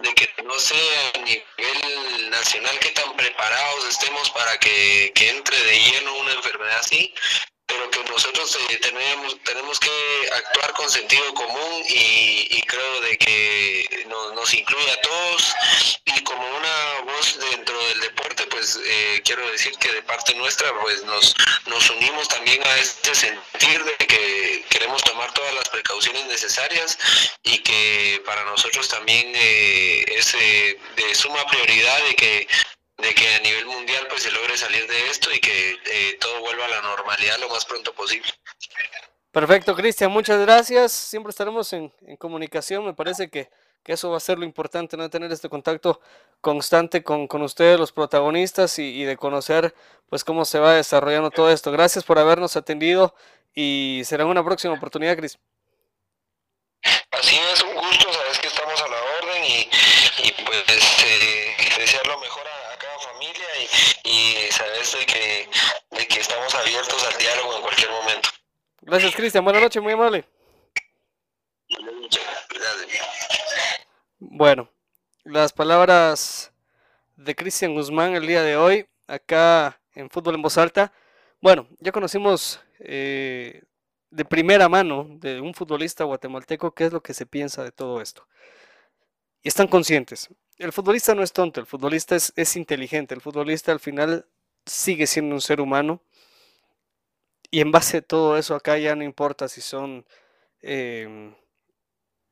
de 0.00 0.14
que 0.14 0.32
no 0.44 0.56
sé 0.60 0.76
a 1.14 1.18
nivel 1.18 2.30
nacional 2.30 2.78
qué 2.78 2.90
tan 2.90 3.16
preparados 3.16 3.84
estemos 3.88 4.30
para 4.30 4.56
que, 4.58 5.10
que 5.12 5.30
entre 5.30 5.60
de 5.60 5.80
lleno 5.80 6.14
una 6.18 6.34
enfermedad 6.34 6.78
así, 6.78 7.12
nosotros 8.18 8.58
eh, 8.68 8.78
tenemos, 8.78 9.38
tenemos 9.44 9.78
que 9.78 10.28
actuar 10.32 10.72
con 10.72 10.90
sentido 10.90 11.32
común 11.34 11.84
y, 11.88 12.60
creo 12.62 13.00
de 13.02 13.16
que 13.16 14.04
nos, 14.08 14.34
nos, 14.34 14.52
incluye 14.52 14.90
a 14.90 15.00
todos. 15.00 15.54
Y 16.04 16.20
como 16.24 16.44
una 16.56 17.00
voz 17.04 17.38
dentro 17.38 17.78
del 17.86 18.00
deporte 18.00 18.44
pues 18.50 18.58
pues 18.58 18.80
eh, 18.84 19.22
quiero 19.24 19.48
decir 19.52 19.72
que 19.78 19.92
de 19.92 20.02
parte 20.02 20.34
nuestra 20.34 20.68
pues 20.82 21.02
nos, 21.04 21.34
nos 21.66 21.88
unimos 21.90 22.26
también 22.28 22.60
a 22.66 22.76
este 22.78 23.14
sentir 23.14 23.84
de 23.84 23.96
que 24.06 24.64
queremos 24.68 25.02
tomar 25.04 25.32
todas 25.32 25.54
las 25.54 25.68
precauciones 25.68 26.26
necesarias 26.26 26.98
y 27.44 27.58
que 27.60 28.20
para 28.26 28.44
nosotros 28.44 28.88
también 28.88 29.32
eh, 29.34 30.04
es 30.08 30.34
eh, 30.34 30.76
de 30.96 31.14
suma 31.14 31.46
prioridad 31.46 32.02
de 32.08 32.14
que 32.16 32.48
de 32.98 33.14
que 33.14 33.34
a 33.34 33.40
nivel 33.40 33.66
mundial 33.66 34.06
pues 34.08 34.22
se 34.22 34.30
logre 34.30 34.56
salir 34.56 34.86
de 34.86 35.10
esto 35.10 35.32
y 35.32 35.40
que 35.40 36.16
todo 36.20 36.40
vuelva 36.40 36.64
a 36.64 36.68
la 36.68 36.82
normalidad 36.82 37.38
lo 37.38 37.48
más 37.48 37.64
pronto 37.64 37.92
posible. 37.94 38.28
Perfecto, 39.30 39.74
Cristian, 39.74 40.10
muchas 40.10 40.40
gracias. 40.40 40.92
Siempre 40.92 41.30
estaremos 41.30 41.72
en, 41.72 41.92
en 42.02 42.16
comunicación. 42.16 42.84
Me 42.84 42.94
parece 42.94 43.30
que 43.30 43.48
que 43.88 43.94
eso 43.94 44.10
va 44.10 44.18
a 44.18 44.20
ser 44.20 44.38
lo 44.38 44.44
importante, 44.44 44.98
no 44.98 45.08
tener 45.08 45.32
este 45.32 45.48
contacto 45.48 46.00
constante 46.42 47.02
con, 47.02 47.26
con 47.26 47.40
ustedes, 47.40 47.78
los 47.78 47.90
protagonistas, 47.90 48.78
y, 48.78 49.04
de 49.04 49.16
conocer 49.16 49.74
pues 50.10 50.24
cómo 50.24 50.44
se 50.44 50.58
va 50.58 50.74
desarrollando 50.74 51.30
todo 51.30 51.50
esto. 51.50 51.72
Gracias 51.72 52.04
por 52.04 52.18
habernos 52.18 52.54
atendido 52.56 53.14
y 53.54 54.02
será 54.04 54.26
una 54.26 54.44
próxima 54.44 54.74
oportunidad, 54.74 55.16
Cris. 55.16 55.38
Así 57.12 57.38
es, 57.52 57.62
un 57.62 57.74
gusto, 57.74 58.12
sabes 58.12 58.38
que 58.38 58.48
estamos 58.48 58.78
a 58.78 58.88
la 58.88 58.96
orden 59.22 59.44
y, 59.44 59.70
pues 60.44 60.64
eh, 61.04 61.56
desear 61.78 62.06
lo 62.06 62.18
mejor 62.20 62.46
a, 62.46 62.78
cada 62.78 62.98
familia 62.98 63.46
y, 64.04 64.50
sabes 64.50 64.96
de 65.90 66.06
que 66.06 66.20
estamos 66.20 66.54
abiertos 66.54 67.06
al 67.06 67.18
diálogo 67.18 67.56
en 67.56 67.62
cualquier 67.62 67.90
momento. 67.90 68.28
Gracias, 68.80 69.14
Cristian. 69.14 69.44
Buenas 69.44 69.62
noches, 69.62 69.82
muy 69.82 69.92
amable. 69.92 70.24
Bueno, 74.18 74.70
las 75.24 75.52
palabras 75.52 76.52
de 77.16 77.34
Cristian 77.34 77.74
Guzmán 77.74 78.14
el 78.14 78.26
día 78.26 78.42
de 78.42 78.56
hoy, 78.56 78.86
acá 79.06 79.80
en 79.94 80.08
Fútbol 80.08 80.36
en 80.36 80.42
Voz 80.42 80.56
Alta. 80.56 80.92
Bueno, 81.40 81.68
ya 81.80 81.92
conocimos 81.92 82.60
eh, 82.78 83.62
de 84.10 84.24
primera 84.24 84.68
mano 84.68 85.06
de 85.08 85.40
un 85.40 85.54
futbolista 85.54 86.04
guatemalteco 86.04 86.72
qué 86.72 86.86
es 86.86 86.92
lo 86.92 87.02
que 87.02 87.14
se 87.14 87.26
piensa 87.26 87.62
de 87.62 87.72
todo 87.72 88.00
esto. 88.00 88.26
Y 89.42 89.48
están 89.48 89.68
conscientes. 89.68 90.28
El 90.58 90.72
futbolista 90.72 91.14
no 91.14 91.22
es 91.22 91.32
tonto, 91.32 91.60
el 91.60 91.66
futbolista 91.66 92.16
es, 92.16 92.56
inteligente, 92.56 93.14
el 93.14 93.20
futbolista 93.20 93.70
al 93.70 93.78
final 93.78 94.26
sigue 94.66 95.06
siendo 95.06 95.34
un 95.34 95.40
ser 95.40 95.60
humano. 95.60 96.02
Y 97.50 97.60
en 97.60 97.70
base 97.70 97.98
a 97.98 98.02
todo 98.02 98.36
eso 98.36 98.54
acá 98.54 98.76
ya 98.78 98.94
no 98.94 99.04
importa 99.04 99.48
si 99.48 99.60
son, 99.60 100.04
eh, 100.60 101.34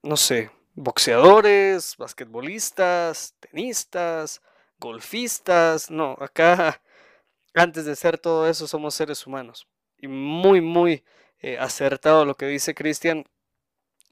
no 0.02 0.16
sé, 0.16 0.50
boxeadores, 0.74 1.96
basquetbolistas, 1.96 3.34
tenistas, 3.40 4.42
golfistas. 4.78 5.90
No, 5.90 6.16
acá 6.20 6.82
antes 7.54 7.84
de 7.86 7.96
ser 7.96 8.18
todo 8.18 8.48
eso 8.48 8.66
somos 8.66 8.94
seres 8.94 9.26
humanos. 9.26 9.68
Y 9.98 10.08
muy, 10.08 10.60
muy 10.60 11.04
eh, 11.40 11.58
acertado 11.58 12.24
lo 12.24 12.36
que 12.36 12.46
dice 12.46 12.74
Cristian. 12.74 13.24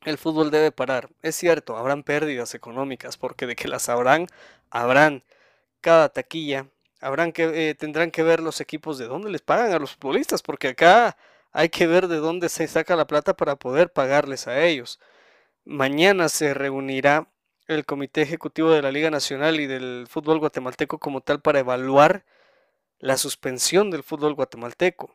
El 0.05 0.19
fútbol 0.19 0.51
debe 0.51 0.71
parar. 0.71 1.11
Es 1.23 1.37
cierto, 1.37 1.77
habrán 1.77 2.03
pérdidas 2.03 2.55
económicas, 2.55 3.17
porque 3.17 3.47
de 3.47 3.57
que 3.57 3.69
las 3.69 3.89
habrán, 3.89 4.27
habrán 4.71 5.25
cada 5.81 6.09
taquilla. 6.11 6.69
Habrán 7.01 7.33
que, 7.33 7.71
eh, 7.71 7.75
tendrán 7.75 8.11
que 8.11 8.23
ver 8.23 8.41
los 8.41 8.61
equipos 8.61 8.99
de 8.99 9.07
dónde 9.07 9.31
les 9.31 9.43
pagan 9.43 9.73
a 9.73 9.79
los 9.79 9.93
futbolistas, 9.93 10.43
porque 10.43 10.69
acá 10.69 11.17
hay 11.53 11.69
que 11.71 11.87
ver 11.87 12.09
de 12.09 12.17
dónde 12.17 12.49
se 12.49 12.67
saca 12.69 12.97
la 12.97 13.07
plata 13.07 13.35
para 13.37 13.57
poder 13.57 13.93
pagarles 13.93 14.47
a 14.49 14.63
ellos. 14.65 15.01
Mañana 15.65 16.29
se 16.29 16.55
reunirá 16.55 17.29
el 17.69 17.87
Comité 17.87 18.23
Ejecutivo 18.23 18.71
de 18.71 18.83
la 18.83 18.93
Liga 18.93 19.11
Nacional 19.11 19.61
y 19.61 19.67
del 19.67 20.07
Fútbol 20.09 20.39
Guatemalteco 20.39 20.99
como 20.99 21.23
tal 21.23 21.41
para 21.41 21.61
evaluar 21.61 22.25
la 22.99 23.17
suspensión 23.19 23.91
del 23.91 24.03
fútbol 24.03 24.35
guatemalteco. 24.35 25.15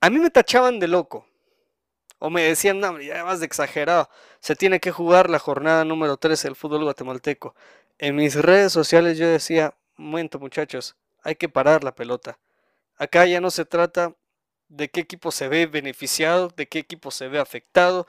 A 0.00 0.10
mí 0.10 0.18
me 0.18 0.30
tachaban 0.30 0.78
de 0.80 0.88
loco. 0.88 1.26
O 2.18 2.30
me 2.30 2.42
decían, 2.42 2.80
no, 2.80 3.00
ya 3.00 3.24
más 3.24 3.40
de 3.40 3.46
exagerado. 3.46 4.08
Se 4.40 4.56
tiene 4.56 4.80
que 4.80 4.90
jugar 4.90 5.30
la 5.30 5.38
jornada 5.38 5.84
número 5.84 6.16
13 6.16 6.48
del 6.48 6.56
fútbol 6.56 6.84
guatemalteco. 6.84 7.54
En 7.98 8.16
mis 8.16 8.34
redes 8.36 8.72
sociales 8.72 9.18
yo 9.18 9.28
decía, 9.28 9.74
momento 9.96 10.38
muchachos, 10.38 10.96
hay 11.22 11.36
que 11.36 11.48
parar 11.48 11.84
la 11.84 11.94
pelota. 11.94 12.38
Acá 12.96 13.26
ya 13.26 13.40
no 13.40 13.50
se 13.50 13.64
trata 13.64 14.14
de 14.68 14.90
qué 14.90 15.00
equipo 15.00 15.30
se 15.30 15.48
ve 15.48 15.66
beneficiado, 15.66 16.48
de 16.56 16.66
qué 16.68 16.78
equipo 16.78 17.10
se 17.10 17.28
ve 17.28 17.38
afectado, 17.38 18.06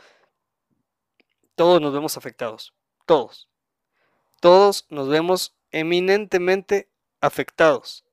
todos 1.57 1.81
nos 1.81 1.91
vemos 1.91 2.17
afectados. 2.17 2.75
Todos. 3.07 3.49
Todos 4.39 4.85
nos 4.89 5.09
vemos 5.09 5.55
eminentemente 5.71 6.87
afectados. 7.19 8.05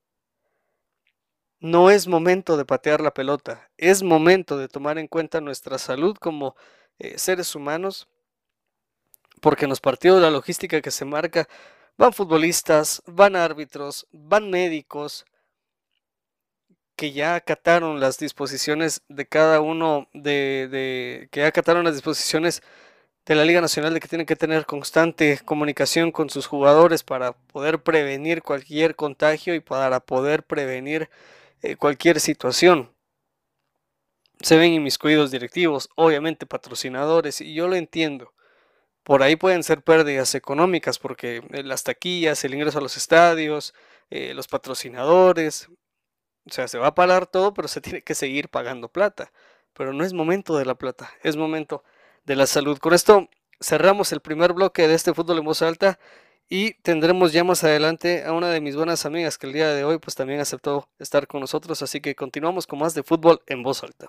No 1.64 1.88
es 1.88 2.06
momento 2.09 2.59
de 2.59 2.66
patear 2.66 3.00
la 3.00 3.14
pelota, 3.14 3.71
es 3.78 4.02
momento 4.02 4.59
de 4.59 4.68
tomar 4.68 4.99
en 4.99 5.09
cuenta 5.09 5.40
nuestra 5.40 5.78
salud 5.78 6.14
como 6.14 6.56
eh, 6.99 7.16
seres 7.16 7.54
humanos, 7.54 8.06
porque 9.40 9.64
en 9.64 9.71
los 9.71 9.80
partidos 9.80 10.21
la 10.21 10.30
logística 10.30 10.83
que 10.83 10.90
se 10.90 11.06
marca 11.06 11.49
van 11.97 12.12
futbolistas, 12.12 13.02
van 13.06 13.35
árbitros, 13.35 14.06
van 14.12 14.50
médicos, 14.50 15.25
que 16.97 17.12
ya 17.12 17.35
acataron 17.35 17.99
las 17.99 18.18
disposiciones 18.18 19.00
de 19.09 19.26
cada 19.26 19.62
uno 19.62 20.11
de, 20.12 20.68
de 20.71 21.28
que 21.30 21.47
acataron 21.47 21.83
las 21.85 21.94
disposiciones 21.94 22.62
de 23.25 23.37
la 23.37 23.47
Liga 23.47 23.62
Nacional 23.62 23.94
de 23.94 24.00
que 24.00 24.09
tienen 24.09 24.26
que 24.26 24.37
tener 24.37 24.66
constante 24.66 25.40
comunicación 25.47 26.12
con 26.12 26.28
sus 26.28 26.47
jugadores 26.47 27.02
para 27.04 27.33
poder 27.33 27.83
prevenir 27.83 28.42
cualquier 28.42 28.97
contagio 28.97 29.54
y 29.54 29.61
para 29.61 30.00
poder 30.00 30.42
prevenir 30.42 31.09
eh, 31.64 31.76
cualquier 31.76 32.21
situación. 32.21 32.94
Se 34.42 34.59
ven 34.59 34.75
inmiscuidos 34.75 35.30
directivos, 35.30 35.88
obviamente 35.97 36.44
patrocinadores, 36.44 37.40
y 37.40 37.54
yo 37.54 37.68
lo 37.68 37.76
entiendo. 37.76 38.35
Por 39.02 39.23
ahí 39.23 39.37
pueden 39.37 39.62
ser 39.62 39.83
pérdidas 39.83 40.35
económicas 40.35 40.99
porque 40.99 41.42
eh, 41.52 41.62
las 41.62 41.83
taquillas, 41.85 42.44
el 42.44 42.52
ingreso 42.54 42.78
a 42.78 42.83
los 42.83 42.99
estadios, 42.99 43.75
eh, 44.11 44.35
los 44.35 44.47
patrocinadores, 44.47 45.68
o 46.47 46.52
sea, 46.52 46.68
se 46.68 46.78
va 46.78 46.88
a 46.88 46.94
parar 46.94 47.26
todo, 47.26 47.54
pero 47.54 47.66
se 47.68 47.80
tiene 47.80 48.02
que 48.02 48.14
seguir 48.14 48.50
pagando 48.50 48.88
plata. 48.90 49.33
Pero 49.73 49.94
no 49.94 50.04
es 50.04 50.12
momento 50.12 50.59
de 50.59 50.66
la 50.66 50.75
plata, 50.75 51.11
es 51.23 51.37
momento 51.37 51.83
de 52.25 52.37
la 52.37 52.47
salud. 52.47 52.78
Con 52.78 52.92
esto 52.92 53.30
cerramos 53.59 54.12
el 54.12 54.21
primer 54.21 54.52
bloque 54.52 54.87
de 54.87 54.94
este 54.94 55.14
fútbol 55.14 55.38
en 55.38 55.44
voz 55.47 55.62
alta 55.62 55.99
y 56.56 56.75
tendremos 56.82 57.32
ya 57.32 57.42
más 57.42 57.64
adelante 57.64 58.23
a 58.25 58.32
una 58.32 58.49
de 58.49 58.61
mis 58.61 58.76
buenas 58.76 59.04
amigas 59.06 59.38
que 59.38 59.49
el 59.49 59.52
día 59.52 59.75
de 59.75 59.82
hoy 59.82 59.99
pues 59.99 60.14
también 60.14 60.38
aceptó 60.38 60.88
estar 61.00 61.26
con 61.26 61.40
nosotros, 61.40 61.82
así 61.82 62.00
que 62.00 62.14
continuamos 62.14 62.68
con 62.68 62.78
más 62.78 62.94
de 62.94 63.02
fútbol 63.02 63.42
en 63.49 63.64
voz 63.64 63.82
alta. 63.82 64.08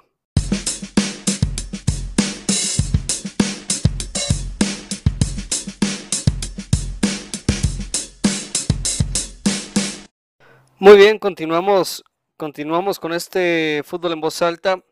Muy 10.77 10.97
bien, 10.97 11.17
continuamos, 11.17 12.03
continuamos 12.37 12.99
con 12.99 13.13
este 13.13 13.81
fútbol 13.83 14.11
en 14.11 14.21
voz 14.21 14.43
alta. 14.43 14.83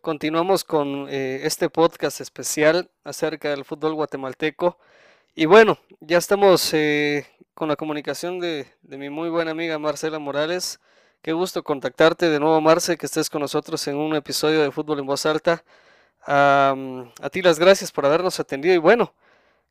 Continuamos 0.00 0.64
con 0.64 1.08
eh, 1.10 1.40
este 1.42 1.68
podcast 1.68 2.22
especial 2.22 2.90
acerca 3.04 3.50
del 3.50 3.66
fútbol 3.66 3.92
guatemalteco. 3.92 4.78
Y 5.38 5.44
bueno, 5.44 5.78
ya 6.00 6.16
estamos 6.16 6.72
eh, 6.72 7.26
con 7.52 7.68
la 7.68 7.76
comunicación 7.76 8.40
de, 8.40 8.66
mi 8.82 9.10
muy 9.10 9.28
buena 9.28 9.50
amiga 9.50 9.78
Marcela 9.78 10.18
Morales. 10.18 10.80
Qué 11.20 11.34
gusto 11.34 11.62
contactarte 11.62 12.30
de 12.30 12.40
nuevo, 12.40 12.58
Marce, 12.62 12.96
que 12.96 13.04
estés 13.04 13.28
con 13.28 13.42
nosotros 13.42 13.86
en 13.86 13.96
un 13.96 14.14
episodio 14.16 14.62
de 14.62 14.70
Fútbol 14.70 15.00
en 15.00 15.06
Voz 15.06 15.26
Alta. 15.26 15.62
a 16.26 17.30
ti 17.30 17.42
las 17.42 17.58
gracias 17.58 17.92
por 17.92 18.06
habernos 18.06 18.40
atendido. 18.40 18.74
Y 18.74 18.78
bueno, 18.78 19.14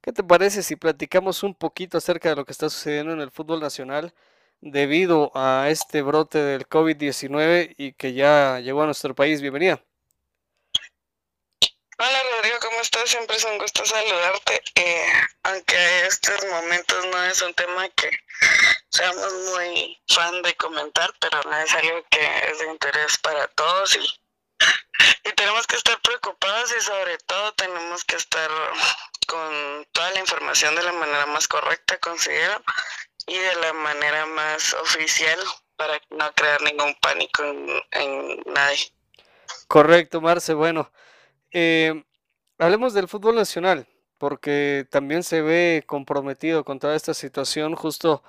¿qué 0.02 0.12
te 0.14 0.24
parece 0.24 0.64
si 0.64 0.76
platicamos 0.76 1.44
un 1.44 1.56
poquito 1.56 1.98
acerca 1.98 2.30
de 2.30 2.36
lo 2.36 2.46
que 2.46 2.52
está 2.52 2.70
sucediendo 2.70 3.14
en 3.14 3.22
el 3.22 3.32
fútbol 3.32 3.60
nacional 3.60 4.14
debido 4.62 5.32
a 5.36 5.70
este 5.70 6.04
brote 6.04 6.40
del 6.40 6.68
COVID-19 6.68 7.76
y 7.78 7.94
que 7.94 8.14
ya 8.14 8.60
llegó 8.60 8.84
a 8.84 8.86
nuestro 8.86 9.16
país? 9.16 9.42
Bienvenida. 9.42 9.82
Hola 11.98 12.22
Rodrigo, 12.36 12.58
¿cómo 12.60 12.82
estás? 12.82 13.10
Siempre 13.10 13.38
es 13.38 13.44
un 13.46 13.58
gusto 13.58 13.86
saludarte. 13.86 14.62
Eh, 14.76 15.12
aunque 15.44 16.06
estos 16.06 16.46
momentos 16.48 17.06
no 17.06 17.24
es 17.24 17.42
un 17.42 17.54
tema 17.54 17.88
que 17.90 18.12
seamos 18.90 19.34
muy 19.54 19.98
fan 20.10 20.42
de 20.42 20.54
comentar, 20.56 21.14
pero 21.22 21.42
no 21.44 21.58
es 21.58 21.74
algo 21.74 22.04
que 22.10 22.50
es 22.50 22.60
de 22.60 22.70
interés 22.70 23.18
para 23.20 23.48
todos 23.48 23.96
y, 23.96 24.22
y 25.24 25.32
tenemos 25.38 25.66
que 25.68 25.78
estar 25.78 25.98
preocupados 26.02 26.76
y 26.78 26.82
sobre 26.82 27.18
todo 27.20 27.54
tenemos 27.54 28.04
que 28.04 28.18
estar 28.18 28.52
con 29.26 29.88
toda 29.94 30.12
la 30.12 30.20
información 30.20 30.76
de 30.76 30.84
la 30.84 30.92
manera 30.92 31.26
más 31.28 31.48
correcta, 31.48 31.98
considero, 32.00 32.62
y 33.26 33.38
de 33.38 33.56
la 33.56 33.72
manera 33.72 34.26
más 34.26 34.74
oficial 34.74 35.40
para 35.78 36.02
no 36.10 36.30
crear 36.34 36.62
ningún 36.62 36.94
pánico 36.96 37.42
en, 37.42 37.84
en 37.92 38.44
nadie. 38.48 38.92
Correcto, 39.70 40.20
Marce. 40.20 40.54
Bueno, 40.54 40.92
eh, 41.56 42.04
hablemos 42.60 42.94
del 42.94 43.08
fútbol 43.08 43.36
nacional, 43.36 43.88
porque 44.18 44.86
también 44.92 45.24
se 45.24 45.42
ve 45.42 45.84
comprometido 45.88 46.64
con 46.64 46.80
toda 46.80 46.96
esta 46.96 47.14
situación. 47.14 47.76
Justo 47.76 48.24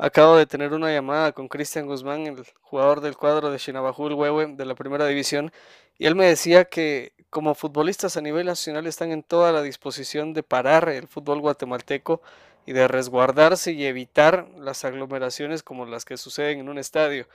Acabo 0.00 0.36
de 0.36 0.46
tener 0.46 0.72
una 0.74 0.92
llamada 0.92 1.32
con 1.32 1.48
Cristian 1.48 1.86
Guzmán, 1.86 2.24
el 2.28 2.44
jugador 2.60 3.00
del 3.00 3.16
cuadro 3.16 3.50
de 3.50 3.58
Chinabajul 3.58 4.12
Huehue 4.12 4.54
de 4.54 4.64
la 4.64 4.76
primera 4.76 5.06
división, 5.06 5.50
y 5.98 6.06
él 6.06 6.14
me 6.14 6.26
decía 6.26 6.66
que 6.66 7.12
como 7.30 7.56
futbolistas 7.56 8.16
a 8.16 8.20
nivel 8.20 8.46
nacional 8.46 8.86
están 8.86 9.10
en 9.10 9.24
toda 9.24 9.50
la 9.50 9.60
disposición 9.60 10.34
de 10.34 10.44
parar 10.44 10.88
el 10.88 11.08
fútbol 11.08 11.40
guatemalteco 11.40 12.22
y 12.64 12.72
de 12.74 12.86
resguardarse 12.86 13.72
y 13.72 13.86
evitar 13.86 14.46
las 14.56 14.84
aglomeraciones 14.84 15.64
como 15.64 15.84
las 15.84 16.04
que 16.04 16.16
suceden 16.16 16.60
en 16.60 16.68
un 16.68 16.78
estadio. 16.78 17.26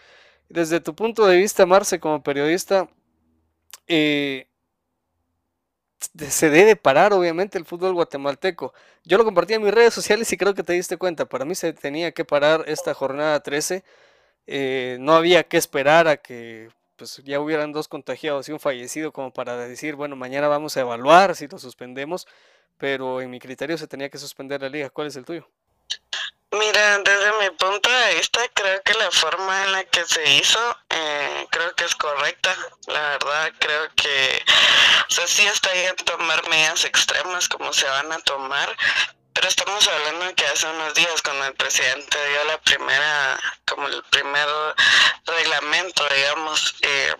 Desde 0.48 0.80
tu 0.80 0.96
punto 0.96 1.26
de 1.28 1.38
vista, 1.38 1.66
Marce, 1.66 2.00
como 2.00 2.24
periodista, 2.24 2.88
eh, 3.88 4.48
se 6.30 6.50
debe 6.50 6.76
parar 6.76 7.14
obviamente 7.14 7.58
el 7.58 7.66
fútbol 7.66 7.94
guatemalteco. 7.94 8.74
Yo 9.04 9.18
lo 9.18 9.26
compartí 9.26 9.54
en 9.54 9.64
mis 9.64 9.74
redes 9.74 9.94
sociales 9.94 10.32
y 10.32 10.38
creo 10.38 10.54
que 10.54 10.64
te 10.64 10.74
diste 10.74 10.98
cuenta. 10.98 11.26
Para 11.26 11.46
mí 11.46 11.56
se 11.56 11.74
tenía 11.74 12.12
que 12.12 12.26
parar 12.26 12.64
esta 12.68 12.94
jornada 12.94 13.40
13. 13.42 13.84
Eh, 14.48 14.98
no 15.00 15.14
había 15.16 15.44
que 15.44 15.58
esperar 15.58 16.08
a 16.08 16.18
que 16.18 16.70
pues, 16.98 17.22
ya 17.26 17.40
hubieran 17.40 17.72
dos 17.72 17.88
contagiados 17.88 18.50
y 18.50 18.52
un 18.54 18.60
fallecido 18.60 19.12
como 19.14 19.32
para 19.34 19.58
decir, 19.58 19.96
bueno, 19.96 20.16
mañana 20.16 20.48
vamos 20.48 20.78
a 20.78 20.82
evaluar 20.82 21.36
si 21.36 21.48
lo 21.48 21.60
suspendemos. 21.60 22.28
Pero 22.78 23.22
en 23.22 23.30
mi 23.30 23.40
criterio 23.40 23.78
se 23.78 23.88
tenía 23.88 24.10
que 24.10 24.18
suspender 24.18 24.62
la 24.62 24.70
liga. 24.70 24.90
¿Cuál 24.90 25.08
es 25.08 25.16
el 25.16 25.26
tuyo? 25.26 25.48
Mira, 26.54 27.00
desde 27.00 27.32
mi 27.40 27.50
punto 27.58 27.90
de 27.90 28.14
vista, 28.14 28.40
creo 28.54 28.80
que 28.84 28.94
la 28.94 29.10
forma 29.10 29.64
en 29.64 29.72
la 29.72 29.84
que 29.86 30.06
se 30.06 30.24
hizo, 30.36 30.78
eh, 30.88 31.48
creo 31.50 31.74
que 31.76 31.84
es 31.84 31.96
correcta. 31.96 32.56
La 32.86 33.02
verdad, 33.02 33.52
creo 33.58 33.90
que, 33.96 34.46
o 35.10 35.12
sea, 35.12 35.26
sí 35.26 35.48
está 35.48 35.72
bien 35.74 35.96
tomar 35.96 36.48
medidas 36.50 36.86
extremas 36.86 37.50
como 37.50 37.74
se 37.74 37.88
van 37.88 38.12
a 38.12 38.20
tomar, 38.20 38.70
pero 39.34 39.48
estamos 39.48 39.88
hablando 39.88 40.36
que 40.36 40.46
hace 40.46 40.68
unos 40.68 40.94
días 40.94 41.24
cuando 41.24 41.46
el 41.46 41.56
presidente 41.56 42.18
dio 42.30 42.44
la 42.44 42.62
primera, 42.62 43.40
como 43.66 43.88
el 43.88 44.04
primer 44.12 44.48
reglamento, 45.26 46.08
digamos, 46.10 46.76
eh, 46.82 47.16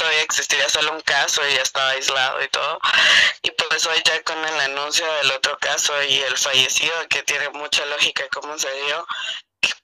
todavía 0.00 0.22
existiría 0.22 0.66
solo 0.70 0.92
un 0.92 1.02
caso 1.02 1.46
y 1.46 1.54
ya 1.54 1.60
estaba 1.60 1.90
aislado 1.90 2.42
y 2.42 2.48
todo. 2.48 2.80
Y 3.42 3.50
pues 3.50 3.84
hoy 3.84 4.02
ya 4.02 4.22
con 4.22 4.42
el 4.42 4.60
anuncio 4.60 5.04
del 5.16 5.30
otro 5.32 5.58
caso 5.58 5.92
y 6.04 6.22
el 6.22 6.38
fallecido, 6.38 6.94
que 7.08 7.22
tiene 7.22 7.50
mucha 7.50 7.84
lógica 7.84 8.26
cómo 8.32 8.58
se 8.58 8.72
dio, 8.84 9.06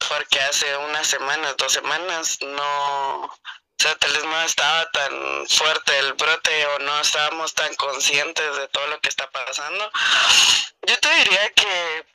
porque 0.09 0.41
hace 0.41 0.75
unas 0.79 1.07
semanas, 1.07 1.55
dos 1.59 1.71
semanas, 1.71 2.39
no, 2.41 3.25
o 3.25 3.39
sea, 3.79 3.95
tal 3.97 4.11
vez 4.15 4.25
no 4.25 4.43
estaba 4.43 4.91
tan 4.91 5.47
fuerte 5.49 5.99
el 5.99 6.15
brote 6.15 6.67
o 6.67 6.79
no 6.79 6.99
estábamos 6.99 7.53
tan 7.53 7.75
conscientes 7.75 8.57
de 8.57 8.69
todo 8.69 8.87
lo 8.87 8.99
que 9.01 9.11
está 9.11 9.31
pasando. 9.31 9.91
Yo 10.81 10.99
te 10.99 11.15
diría 11.17 11.51
que 11.51 12.07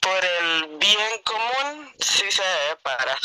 por 0.00 0.24
el 0.24 0.78
bien 0.78 1.22
común 1.24 1.94
sí 2.00 2.30
se 2.32 2.42
debe 2.42 2.76
parar, 2.76 3.18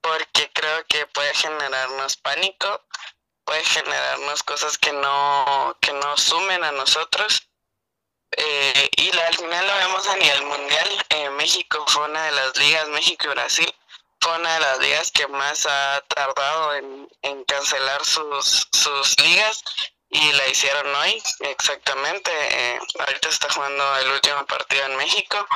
porque 0.00 0.50
creo 0.54 0.86
que 0.86 1.04
puede 1.08 1.34
generarnos 1.34 2.16
pánico 2.16 2.82
puede 3.48 3.64
generarnos 3.64 4.42
cosas 4.42 4.76
que 4.76 4.92
no, 4.92 5.74
que 5.80 5.94
no 5.94 6.18
sumen 6.18 6.62
a 6.64 6.72
nosotros. 6.72 7.48
Eh, 8.36 8.90
y 8.98 9.18
al 9.18 9.34
final 9.36 9.66
lo 9.66 9.74
vemos 9.74 10.06
a 10.06 10.16
nivel 10.16 10.42
mundial. 10.42 11.06
Eh, 11.08 11.30
México 11.30 11.82
fue 11.88 12.04
una 12.04 12.24
de 12.24 12.32
las 12.32 12.54
ligas, 12.58 12.88
México 12.88 13.24
y 13.24 13.30
Brasil, 13.30 13.74
fue 14.20 14.36
una 14.36 14.52
de 14.52 14.60
las 14.60 14.78
ligas 14.80 15.10
que 15.12 15.26
más 15.28 15.64
ha 15.64 16.04
tardado 16.08 16.74
en, 16.74 17.08
en 17.22 17.42
cancelar 17.44 18.04
sus, 18.04 18.68
sus 18.70 19.18
ligas 19.20 19.64
y 20.10 20.32
la 20.32 20.48
hicieron 20.48 20.94
hoy, 20.94 21.22
exactamente. 21.40 22.30
Eh, 22.32 22.78
ahorita 22.98 23.28
está 23.28 23.50
jugando 23.50 23.96
el 23.98 24.10
último 24.12 24.46
partido 24.46 24.84
en 24.86 24.96
México. 24.96 25.46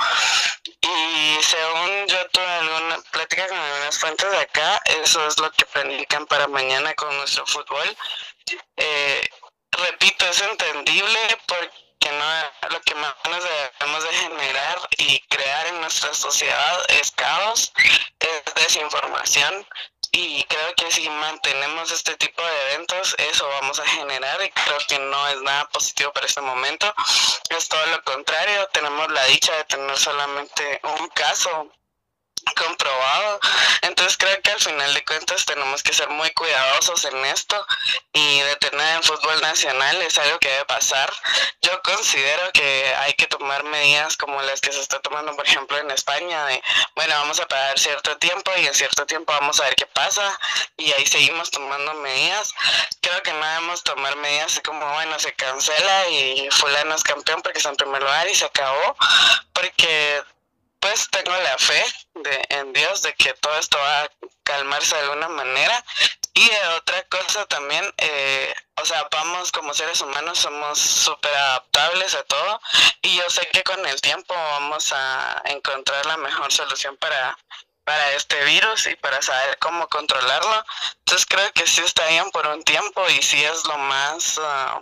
Y 0.65 1.43
según 1.43 2.07
yo 2.07 2.29
tuve 2.31 2.47
alguna 2.47 2.99
plática 3.11 3.49
con 3.49 3.59
algunas 3.59 3.99
fuentes 3.99 4.31
de 4.31 4.39
acá, 4.39 4.81
eso 4.85 5.27
es 5.27 5.39
lo 5.39 5.51
que 5.53 5.65
planifican 5.67 6.27
para 6.27 6.47
mañana 6.49 6.95
con 6.95 7.17
nuestro 7.17 7.47
fútbol. 7.47 7.97
Eh, 8.77 9.29
repito, 9.71 10.27
es 10.27 10.41
entendible 10.43 11.39
porque 11.47 12.11
no 12.11 12.71
lo 12.71 12.81
que 12.83 12.95
más 12.97 13.15
nos 13.31 13.45
debemos 13.45 14.03
de 14.05 14.15
generar 14.15 14.79
y 14.99 15.21
crear 15.29 15.67
en 15.69 15.81
nuestra 15.81 16.13
sociedad 16.13 16.85
es 16.89 17.11
caos, 17.13 17.73
es 18.19 18.55
desinformación, 18.55 19.67
y 20.13 20.45
creo 20.45 20.75
que 20.77 20.91
si 20.93 21.09
mantenemos 21.09 21.91
este 21.91 22.15
tipo 22.17 22.43
de 22.43 22.73
eventos, 22.73 23.17
eso 23.19 23.49
vamos 23.49 23.81
a 23.81 23.87
generar 23.87 24.43
y 24.43 24.51
creo 24.51 24.79
que 24.87 24.99
no 24.99 25.29
es 25.29 25.41
nada 25.43 25.69
positivo 25.71 26.13
para 26.13 26.27
este 26.27 26.43
momento. 26.43 26.93
Es 27.49 27.69
todo 27.69 27.85
lo 27.87 28.05
contrario, 28.05 28.69
tenemos 28.73 29.11
la 29.11 29.25
dicha 29.25 29.57
de 29.57 29.65
tener 29.65 29.97
solamente 29.97 30.81
un 30.99 31.09
caso 31.09 31.73
comprobado. 32.57 33.41
Entonces 33.83 34.17
creo 34.17 34.41
que 34.43 34.51
al 34.51 34.61
final 34.61 34.95
de 34.95 35.05
cuentas 35.05 35.45
tenemos 35.45 35.83
que 35.83 35.93
ser 35.93 36.09
muy 36.11 36.31
cuidadosos 36.33 37.05
en 37.05 37.25
esto 37.27 37.67
y 38.13 38.41
detener 38.41 38.97
el 38.97 39.03
fútbol 39.03 39.41
nacional 39.41 40.01
es 40.03 40.19
algo 40.19 40.39
que 40.39 40.49
debe 40.49 40.65
pasar. 40.65 41.13
Yo 41.63 41.81
considero 41.83 42.51
que 42.53 42.95
hay 42.99 43.15
que 43.15 43.27
tomar 43.27 43.65
medidas 43.65 44.17
como 44.17 44.41
las 44.43 44.61
que 44.61 44.73
se 44.73 44.81
está 44.81 45.01
tomando, 45.01 45.35
por 45.37 45.47
ejemplo, 45.47 45.79
en 45.79 45.91
España, 45.91 46.47
de, 46.47 46.63
bueno, 46.95 47.15
vamos 47.15 47.41
a 47.41 47.47
parar 47.47 47.79
cierto 47.79 48.17
tiempo 48.19 48.51
y 48.59 48.67
en 48.67 48.75
cierto 48.75 49.07
tiempo 49.07 49.33
vamos 49.33 49.61
a 49.61 49.65
ver 49.65 49.75
qué 49.75 49.87
pasa 49.87 50.39
y 50.77 50.93
ahí 50.93 51.07
seguimos 51.07 51.51
tomando 51.51 51.95
medidas. 51.95 52.53
Creo 53.01 53.23
que 53.23 53.33
no 53.33 53.47
debemos 53.47 53.83
tomar 53.83 54.17
medidas 54.17 54.61
como, 54.65 54.87
bueno, 54.93 55.19
se 55.19 55.33
cancela 55.35 56.09
y 56.09 56.49
fulano 56.51 56.95
es 56.95 57.03
campeón 57.03 57.43
porque 57.43 57.59
está 57.59 57.71
en 57.71 57.77
primer 57.77 58.03
lugar 58.03 58.29
y 58.29 58.35
se 58.35 58.45
acabó, 58.45 58.97
porque 59.53 60.23
pues 60.83 61.09
tengo 61.11 61.31
la 61.31 61.57
fe 61.59 61.85
de, 62.15 62.45
en 62.49 62.73
Dios 62.73 63.03
de 63.03 63.15
que 63.15 63.33
todo 63.35 63.57
esto 63.57 63.79
va 63.79 64.03
a 64.03 64.11
calmarse 64.43 64.97
de 64.97 65.03
alguna 65.03 65.29
manera. 65.29 65.85
Y 66.35 66.51
otra 66.77 67.03
cosa 67.05 67.47
también, 67.47 67.85
eh, 67.99 68.53
o 68.81 68.85
sea, 68.85 69.07
vamos 69.11 69.53
como 69.53 69.73
seres 69.75 70.01
humanos, 70.01 70.41
somos 70.41 70.79
súper 70.79 71.33
adaptables 71.33 72.15
a 72.15 72.25
todo 72.25 72.61
y 73.03 73.17
yo 73.17 73.31
sé 73.31 73.47
que 73.53 73.63
con 73.63 73.87
el 73.87 74.01
tiempo 74.01 74.35
vamos 74.35 74.93
a 74.93 75.41
encontrar 75.45 76.05
la 76.07 76.17
mejor 76.17 76.53
solución 76.53 76.97
para, 76.97 77.39
para 77.85 78.13
este 78.15 78.43
virus 78.45 78.87
y 78.87 78.97
para 78.97 79.23
saber 79.23 79.59
cómo 79.59 79.87
controlarlo. 79.89 80.65
Entonces 80.99 81.27
creo 81.27 81.53
que 81.53 81.67
sí 81.67 81.81
está 81.83 82.09
bien 82.09 82.29
por 82.33 82.47
un 82.49 82.65
tiempo 82.65 83.09
y 83.09 83.23
sí 83.23 83.45
es 83.45 83.65
lo 83.67 83.79
más... 83.79 84.41
Ah, 84.43 84.81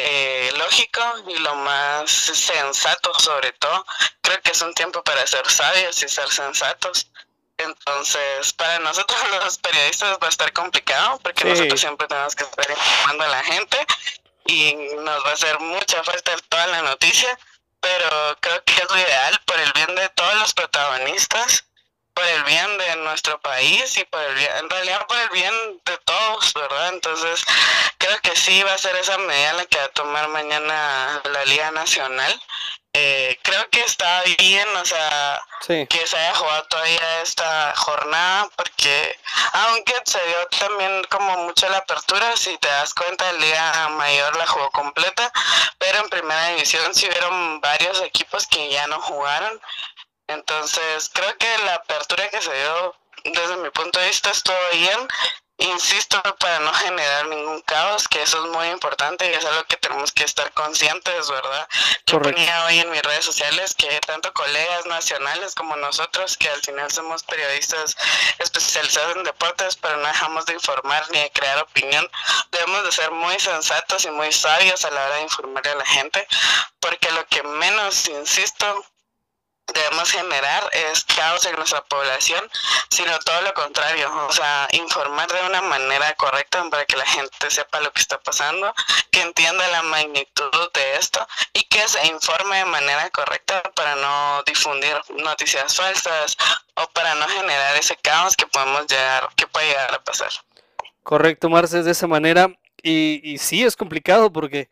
eh, 0.00 0.52
lógico 0.56 1.02
y 1.26 1.38
lo 1.38 1.56
más 1.56 2.08
sensato 2.08 3.12
sobre 3.18 3.52
todo. 3.52 3.84
Creo 4.20 4.40
que 4.42 4.52
es 4.52 4.62
un 4.62 4.72
tiempo 4.74 5.02
para 5.02 5.26
ser 5.26 5.48
sabios 5.50 6.00
y 6.02 6.08
ser 6.08 6.28
sensatos. 6.28 7.10
Entonces, 7.56 8.52
para 8.52 8.78
nosotros 8.78 9.18
los 9.44 9.58
periodistas 9.58 10.16
va 10.22 10.28
a 10.28 10.30
estar 10.30 10.52
complicado 10.52 11.18
porque 11.18 11.44
nosotros 11.44 11.80
siempre 11.80 12.06
tenemos 12.06 12.36
que 12.36 12.44
estar 12.44 12.70
informando 12.70 13.24
a 13.24 13.28
la 13.28 13.42
gente 13.42 13.76
y 14.46 14.74
nos 14.74 15.24
va 15.24 15.30
a 15.30 15.34
hacer 15.34 15.58
mucha 15.58 16.04
falta 16.04 16.36
toda 16.48 16.68
la 16.68 16.82
noticia, 16.82 17.36
pero 17.80 18.38
creo 18.40 18.62
que 18.64 18.74
es 18.74 18.88
lo 18.88 18.98
ideal 18.98 19.40
por 19.46 19.58
el 19.58 19.72
bien 19.72 19.94
de 19.96 20.08
todos 20.10 20.34
los 20.36 20.54
protagonistas 20.54 21.64
por 22.18 22.26
el 22.26 22.42
bien 22.42 22.78
de 22.78 22.96
nuestro 22.96 23.40
país 23.40 23.96
y 23.96 24.04
por 24.06 24.20
el 24.20 24.34
bien, 24.34 24.50
en 24.56 24.68
realidad 24.68 25.06
por 25.06 25.16
el 25.16 25.28
bien 25.28 25.54
de 25.84 25.96
todos, 25.98 26.52
¿verdad? 26.52 26.88
Entonces, 26.88 27.44
creo 27.96 28.18
que 28.22 28.34
sí 28.34 28.60
va 28.64 28.74
a 28.74 28.78
ser 28.78 28.96
esa 28.96 29.16
medida 29.18 29.52
la 29.52 29.64
que 29.66 29.78
va 29.78 29.84
a 29.84 29.88
tomar 29.90 30.26
mañana 30.26 31.22
la 31.32 31.44
Liga 31.44 31.70
Nacional. 31.70 32.42
Eh, 32.92 33.38
creo 33.42 33.68
que 33.70 33.82
está 33.82 34.24
bien, 34.36 34.66
o 34.76 34.84
sea, 34.84 35.40
que 35.68 36.06
se 36.06 36.16
haya 36.16 36.34
jugado 36.34 36.64
todavía 36.64 37.22
esta 37.22 37.72
jornada, 37.76 38.48
porque 38.56 39.16
aunque 39.52 39.94
se 40.04 40.18
dio 40.26 40.46
también 40.58 41.04
como 41.04 41.36
mucho 41.44 41.68
la 41.68 41.78
apertura, 41.78 42.36
si 42.36 42.58
te 42.58 42.66
das 42.66 42.94
cuenta, 42.94 43.32
la 43.32 43.38
Liga 43.38 43.88
Mayor 43.90 44.36
la 44.36 44.46
jugó 44.48 44.68
completa, 44.72 45.32
pero 45.78 46.00
en 46.00 46.08
primera 46.08 46.48
división 46.48 46.92
sí 46.92 47.06
hubieron 47.06 47.60
varios 47.60 48.00
equipos 48.02 48.48
que 48.48 48.70
ya 48.70 48.88
no 48.88 49.00
jugaron. 49.02 49.60
Entonces, 50.28 51.10
creo 51.12 51.36
que 51.38 51.58
la 51.64 51.74
apertura 51.74 52.28
que 52.28 52.40
se 52.40 52.54
dio 52.54 52.94
desde 53.24 53.56
mi 53.56 53.70
punto 53.70 53.98
de 53.98 54.06
vista 54.06 54.30
estuvo 54.30 54.56
bien. 54.72 55.08
Insisto, 55.60 56.22
para 56.38 56.60
no 56.60 56.72
generar 56.72 57.26
ningún 57.26 57.60
caos, 57.62 58.06
que 58.06 58.22
eso 58.22 58.44
es 58.44 58.50
muy 58.52 58.68
importante 58.68 59.28
y 59.28 59.34
es 59.34 59.44
algo 59.44 59.64
que 59.64 59.76
tenemos 59.76 60.12
que 60.12 60.22
estar 60.22 60.52
conscientes, 60.52 61.28
¿verdad? 61.28 61.68
Yo 62.06 62.22
ponía 62.22 62.64
hoy 62.66 62.78
en 62.78 62.88
mis 62.92 63.02
redes 63.02 63.24
sociales 63.24 63.74
que 63.74 63.98
tanto 64.06 64.32
colegas 64.32 64.86
nacionales 64.86 65.56
como 65.56 65.74
nosotros, 65.74 66.36
que 66.36 66.48
al 66.48 66.60
final 66.62 66.88
somos 66.92 67.24
periodistas 67.24 67.96
especializados 68.38 69.16
en 69.16 69.24
deportes, 69.24 69.74
pero 69.74 69.96
no 69.96 70.06
dejamos 70.06 70.46
de 70.46 70.52
informar 70.52 71.10
ni 71.10 71.18
de 71.18 71.30
crear 71.32 71.58
opinión, 71.58 72.08
debemos 72.52 72.84
de 72.84 72.92
ser 72.92 73.10
muy 73.10 73.40
sensatos 73.40 74.04
y 74.04 74.12
muy 74.12 74.30
sabios 74.30 74.84
a 74.84 74.92
la 74.92 75.06
hora 75.06 75.16
de 75.16 75.22
informar 75.22 75.66
a 75.66 75.74
la 75.74 75.86
gente, 75.86 76.24
porque 76.78 77.10
lo 77.10 77.26
que 77.26 77.42
menos, 77.42 78.06
insisto, 78.06 78.86
debemos 79.74 80.10
generar 80.10 80.68
es 80.72 81.04
caos 81.04 81.44
en 81.46 81.56
nuestra 81.56 81.82
población, 81.84 82.42
sino 82.90 83.18
todo 83.20 83.40
lo 83.42 83.52
contrario, 83.54 84.10
o 84.26 84.32
sea, 84.32 84.68
informar 84.72 85.30
de 85.30 85.46
una 85.46 85.62
manera 85.62 86.14
correcta 86.14 86.64
para 86.70 86.84
que 86.86 86.96
la 86.96 87.06
gente 87.06 87.50
sepa 87.50 87.80
lo 87.80 87.92
que 87.92 88.00
está 88.00 88.18
pasando, 88.20 88.72
que 89.10 89.20
entienda 89.20 89.66
la 89.68 89.82
magnitud 89.82 90.72
de 90.72 90.96
esto 90.96 91.26
y 91.52 91.62
que 91.64 91.86
se 91.88 92.06
informe 92.06 92.58
de 92.58 92.64
manera 92.64 93.10
correcta 93.10 93.62
para 93.74 93.94
no 93.96 94.42
difundir 94.44 94.96
noticias 95.16 95.76
falsas 95.76 96.36
o 96.74 96.86
para 96.90 97.14
no 97.14 97.28
generar 97.28 97.76
ese 97.76 97.96
caos 97.96 98.36
que 98.36 98.46
podemos 98.46 98.86
llegar, 98.86 99.28
que 99.36 99.46
puede 99.46 99.68
llegar 99.68 99.94
a 99.94 100.02
pasar. 100.02 100.30
Correcto, 101.02 101.48
Marce, 101.48 101.82
de 101.82 101.90
esa 101.90 102.06
manera. 102.06 102.50
Y, 102.82 103.20
y 103.24 103.38
sí, 103.38 103.64
es 103.64 103.74
complicado 103.76 104.32
porque 104.32 104.68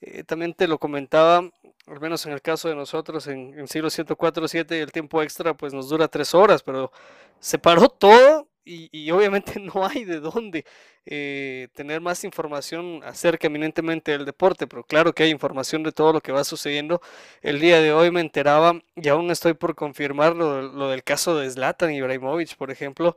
eh, 0.00 0.22
también 0.22 0.54
te 0.54 0.68
lo 0.68 0.78
comentaba, 0.78 1.42
al 1.90 2.00
menos 2.00 2.24
en 2.26 2.32
el 2.32 2.42
caso 2.42 2.68
de 2.68 2.74
nosotros, 2.74 3.26
en, 3.26 3.58
en 3.58 3.68
siglo 3.68 3.88
104.7 3.88 4.72
el 4.72 4.92
tiempo 4.92 5.22
extra 5.22 5.54
pues 5.54 5.72
nos 5.72 5.88
dura 5.88 6.08
tres 6.08 6.34
horas, 6.34 6.62
pero 6.62 6.92
se 7.40 7.58
paró 7.58 7.88
todo 7.88 8.48
y, 8.68 9.10
obviamente 9.10 9.58
no 9.60 9.86
hay 9.86 10.04
de 10.04 10.20
dónde 10.20 10.64
eh, 11.06 11.68
tener 11.74 12.00
más 12.00 12.24
información 12.24 13.00
acerca 13.04 13.46
eminentemente 13.46 14.12
del 14.12 14.24
deporte, 14.24 14.66
pero 14.66 14.84
claro 14.84 15.14
que 15.14 15.22
hay 15.22 15.30
información 15.30 15.82
de 15.82 15.92
todo 15.92 16.12
lo 16.12 16.20
que 16.20 16.32
va 16.32 16.44
sucediendo. 16.44 17.00
El 17.42 17.60
día 17.60 17.80
de 17.80 17.92
hoy 17.92 18.10
me 18.10 18.20
enteraba 18.20 18.80
y 18.94 19.08
aún 19.08 19.30
estoy 19.30 19.54
por 19.54 19.74
confirmar 19.74 20.36
lo, 20.36 20.62
lo 20.62 20.90
del 20.90 21.02
caso 21.02 21.36
de 21.36 21.50
Zlatan 21.50 21.92
Ibrahimovic, 21.92 22.56
por 22.56 22.70
ejemplo, 22.70 23.16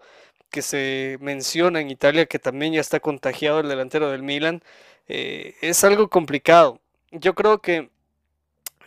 que 0.50 0.62
se 0.62 1.18
menciona 1.22 1.82
en 1.82 1.90
Italia 1.90 2.26
que 2.26 2.40
también 2.40 2.74
ya 2.74 2.82
está 2.82 3.00
contagiado 3.00 3.60
el 3.62 3.70
delantero 3.70 4.10
del 4.12 4.24
Milan. 4.24 4.64
Eh, 5.08 5.56
es 5.62 5.84
algo 5.84 6.10
complicado. 6.10 6.80
Yo 7.12 7.36
creo 7.36 7.62
que 7.62 7.90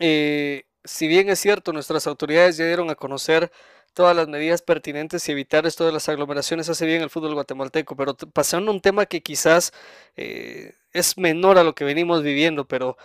eh, 0.00 0.64
si 0.84 1.08
bien 1.08 1.28
es 1.28 1.38
cierto, 1.38 1.72
nuestras 1.72 2.06
autoridades 2.06 2.56
ya 2.56 2.66
dieron 2.66 2.90
a 2.90 2.94
conocer 2.94 3.50
todas 3.94 4.14
las 4.16 4.28
medidas 4.28 4.60
pertinentes 4.62 5.28
y 5.28 5.32
evitar 5.32 5.66
esto 5.66 5.86
de 5.86 5.92
las 5.92 6.08
aglomeraciones 6.08 6.68
hace 6.68 6.84
bien 6.84 7.02
el 7.02 7.10
fútbol 7.10 7.34
guatemalteco, 7.34 7.96
pero 7.96 8.16
pasando 8.32 8.70
a 8.70 8.74
un 8.74 8.80
tema 8.80 9.06
que 9.06 9.22
quizás 9.22 9.72
eh, 10.16 10.74
es 10.92 11.16
menor 11.16 11.58
a 11.58 11.64
lo 11.64 11.74
que 11.74 11.84
venimos 11.84 12.22
viviendo, 12.22 12.66
pero 12.66 12.96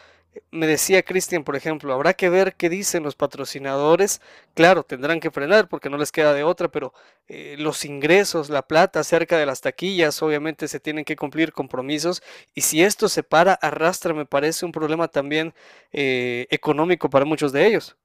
me 0.52 0.68
decía 0.68 1.04
Cristian, 1.04 1.44
por 1.44 1.56
ejemplo, 1.56 1.94
habrá 1.94 2.14
que 2.14 2.30
ver 2.30 2.56
qué 2.56 2.70
dicen 2.70 3.04
los 3.04 3.16
patrocinadores. 3.16 4.22
Claro, 4.54 4.84
tendrán 4.84 5.20
que 5.20 5.32
frenar 5.32 5.68
porque 5.70 5.90
no 5.90 5.98
les 5.98 6.12
queda 6.12 6.34
de 6.34 6.44
otra, 6.44 6.70
pero 6.70 6.94
eh, 7.28 7.56
los 7.58 7.86
ingresos, 7.86 8.50
la 8.50 8.64
plata 8.68 9.04
cerca 9.04 9.38
de 9.38 9.46
las 9.46 9.62
taquillas, 9.62 10.22
obviamente 10.22 10.68
se 10.68 10.80
tienen 10.80 11.06
que 11.06 11.16
cumplir 11.16 11.54
compromisos. 11.54 12.22
Y 12.54 12.62
si 12.62 12.84
esto 12.84 13.10
se 13.10 13.24
para, 13.24 13.54
arrastra, 13.54 14.14
me 14.14 14.26
parece 14.26 14.66
un 14.66 14.72
problema 14.72 15.08
también 15.08 15.54
eh, 15.92 16.48
económico 16.52 17.10
para 17.10 17.26
muchos 17.26 17.52
de 17.52 17.68
ellos. 17.68 17.98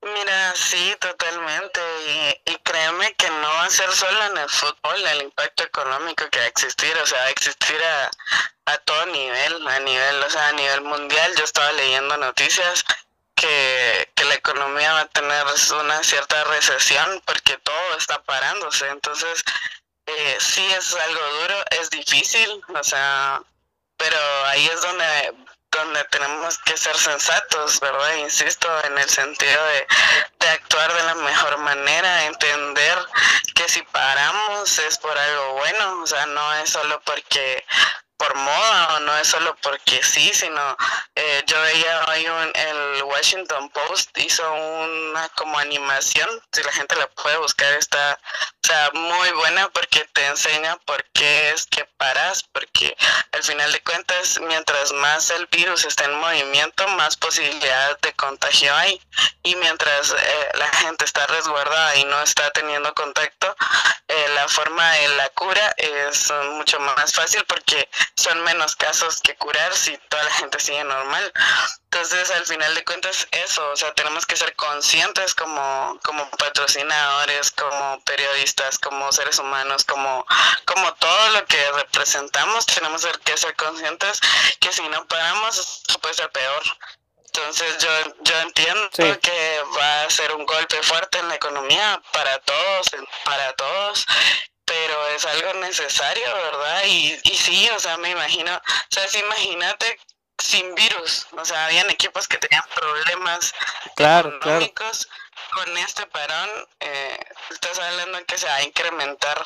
Mira, 0.00 0.54
sí, 0.54 0.96
totalmente. 1.00 1.80
Y, 2.46 2.56
créeme 2.62 3.14
que 3.14 3.28
no 3.30 3.48
va 3.48 3.64
a 3.64 3.70
ser 3.70 3.90
solo 3.92 4.24
en 4.26 4.38
el 4.38 4.48
fútbol 4.48 5.06
el 5.06 5.22
impacto 5.22 5.64
económico 5.64 6.28
que 6.30 6.38
va 6.38 6.44
a 6.44 6.48
existir, 6.48 6.96
o 6.98 7.06
sea, 7.06 7.18
va 7.18 7.24
a 7.26 7.30
existir 7.30 7.82
a, 7.82 8.10
a 8.66 8.78
todo 8.78 9.06
nivel, 9.06 9.66
a 9.66 9.80
nivel, 9.80 10.22
o 10.22 10.30
sea, 10.30 10.48
a 10.48 10.52
nivel 10.52 10.82
mundial. 10.82 11.34
Yo 11.36 11.44
estaba 11.44 11.72
leyendo 11.72 12.16
noticias 12.18 12.84
que, 13.34 14.10
que 14.14 14.24
la 14.24 14.34
economía 14.34 14.92
va 14.92 15.00
a 15.00 15.08
tener 15.08 15.44
una 15.80 16.02
cierta 16.04 16.44
recesión 16.44 17.22
porque 17.26 17.56
todo 17.58 17.96
está 17.96 18.22
parándose. 18.22 18.88
Entonces, 18.88 19.42
eh, 20.06 20.36
sí 20.40 20.64
es 20.72 20.94
algo 20.94 21.20
duro, 21.40 21.64
es 21.70 21.90
difícil, 21.90 22.62
o 22.74 22.84
sea, 22.84 23.42
pero 23.96 24.18
ahí 24.46 24.66
es 24.66 24.80
donde 24.80 25.34
donde 25.70 26.04
tenemos 26.04 26.58
que 26.58 26.76
ser 26.76 26.96
sensatos, 26.96 27.80
¿verdad? 27.80 28.14
Insisto, 28.16 28.68
en 28.84 28.98
el 28.98 29.08
sentido 29.08 29.64
de, 29.66 29.86
de, 30.40 30.48
actuar 30.48 30.92
de 30.92 31.02
la 31.04 31.14
mejor 31.14 31.58
manera, 31.58 32.26
entender 32.26 32.98
que 33.54 33.68
si 33.68 33.82
paramos 33.82 34.78
es 34.78 34.98
por 34.98 35.16
algo 35.16 35.52
bueno, 35.54 36.02
o 36.02 36.06
sea, 36.06 36.26
no 36.26 36.54
es 36.54 36.70
solo 36.70 37.00
porque 37.04 37.64
por 38.18 38.34
moda 38.34 38.96
o 38.96 39.00
no 39.00 39.16
es 39.16 39.28
solo 39.28 39.56
porque 39.62 40.02
sí, 40.02 40.30
sino 40.34 40.76
eh, 41.14 41.42
yo 41.46 41.60
veía 41.62 42.04
hoy 42.08 42.26
un, 42.26 42.52
el 42.54 43.02
Washington 43.04 43.70
Post 43.70 44.16
hizo 44.18 44.52
una 44.52 45.28
como 45.30 45.58
animación, 45.58 46.28
si 46.52 46.62
la 46.62 46.72
gente 46.72 46.96
la 46.96 47.08
puede 47.08 47.38
buscar 47.38 47.72
está 47.74 48.18
o 48.64 48.66
sea, 48.66 48.90
muy 48.92 49.30
buena 49.32 49.68
porque 49.70 50.04
te 50.12 50.26
enseña 50.26 50.76
por 50.84 51.02
qué 51.14 51.52
es 51.52 51.64
que 51.66 51.86
paras, 51.96 52.42
porque 52.52 52.94
al 53.32 53.42
final 53.42 53.72
de 53.72 53.82
cuentas 53.82 54.38
mientras 54.46 54.92
más 54.92 55.30
el 55.30 55.46
virus 55.46 55.86
está 55.86 56.04
en 56.04 56.14
movimiento, 56.16 56.86
más 56.88 57.16
posibilidades 57.16 57.96
de 58.02 58.12
contagio 58.14 58.74
hay. 58.74 59.00
Y 59.42 59.56
mientras 59.56 60.10
eh, 60.10 60.48
la 60.54 60.68
gente 60.68 61.04
está 61.04 61.26
resguardada 61.28 61.96
y 61.96 62.04
no 62.04 62.20
está 62.20 62.50
teniendo 62.50 62.92
contacto, 62.92 63.56
eh, 64.08 64.26
la 64.34 64.48
forma 64.48 64.90
de 64.92 65.08
la 65.16 65.28
cura 65.30 65.74
es 65.78 66.30
mucho 66.50 66.78
más 66.80 67.12
fácil 67.12 67.44
porque 67.44 67.88
son 68.16 68.42
menos 68.42 68.76
casos 68.76 69.20
que 69.20 69.36
curar 69.36 69.74
si 69.74 69.96
toda 70.08 70.22
la 70.24 70.30
gente 70.32 70.58
sigue 70.60 70.84
normal. 70.84 71.32
Entonces, 71.84 72.30
al 72.30 72.44
final 72.44 72.74
de 72.74 72.84
cuentas, 72.84 73.26
eso, 73.30 73.70
o 73.70 73.76
sea, 73.76 73.94
tenemos 73.94 74.26
que 74.26 74.36
ser 74.36 74.54
conscientes 74.56 75.34
como, 75.34 75.98
como 76.04 76.28
patrocinadores, 76.30 77.50
como 77.52 78.00
periodistas, 78.04 78.78
como 78.78 79.10
seres 79.12 79.38
humanos, 79.38 79.84
como, 79.84 80.26
como 80.66 80.92
todo 80.94 81.30
lo 81.30 81.44
que 81.46 81.72
representamos, 81.72 82.66
tenemos 82.66 83.06
que 83.24 83.36
ser 83.36 83.54
conscientes 83.56 84.20
que 84.60 84.72
si 84.72 84.86
no 84.88 85.06
paramos, 85.06 85.58
esto 85.58 85.98
puede 86.00 86.14
ser 86.14 86.30
peor. 86.30 86.62
Entonces 87.24 87.78
yo, 87.78 87.88
yo 88.22 88.40
entiendo 88.40 88.88
sí. 88.92 89.02
que 89.22 89.62
va 89.76 90.02
a 90.02 90.10
ser 90.10 90.32
un 90.32 90.44
golpe 90.44 90.82
fuerte 90.82 91.18
en 91.18 91.28
la 91.28 91.36
economía 91.36 92.02
para 92.12 92.38
todos, 92.40 92.90
para 93.24 93.52
todos, 93.52 94.06
pero 94.68 95.06
es 95.08 95.24
algo 95.24 95.54
necesario, 95.54 96.34
¿verdad? 96.34 96.82
Y, 96.84 97.18
y 97.24 97.36
sí, 97.36 97.68
o 97.74 97.80
sea, 97.80 97.96
me 97.96 98.10
imagino, 98.10 98.54
o 98.54 98.60
sea, 98.90 99.08
sí, 99.08 99.18
imagínate 99.18 99.98
sin 100.38 100.74
virus, 100.74 101.26
o 101.32 101.44
sea, 101.44 101.66
habían 101.66 101.90
equipos 101.90 102.28
que 102.28 102.36
tenían 102.36 102.62
problemas 102.74 103.54
claro, 103.96 104.36
económicos. 104.36 105.06
Claro. 105.06 105.28
Con 105.54 105.78
este 105.78 106.06
parón, 106.06 106.50
eh, 106.80 107.18
estás 107.50 107.78
hablando 107.78 108.24
que 108.26 108.36
se 108.36 108.46
va 108.46 108.56
a 108.56 108.62
incrementar 108.62 109.42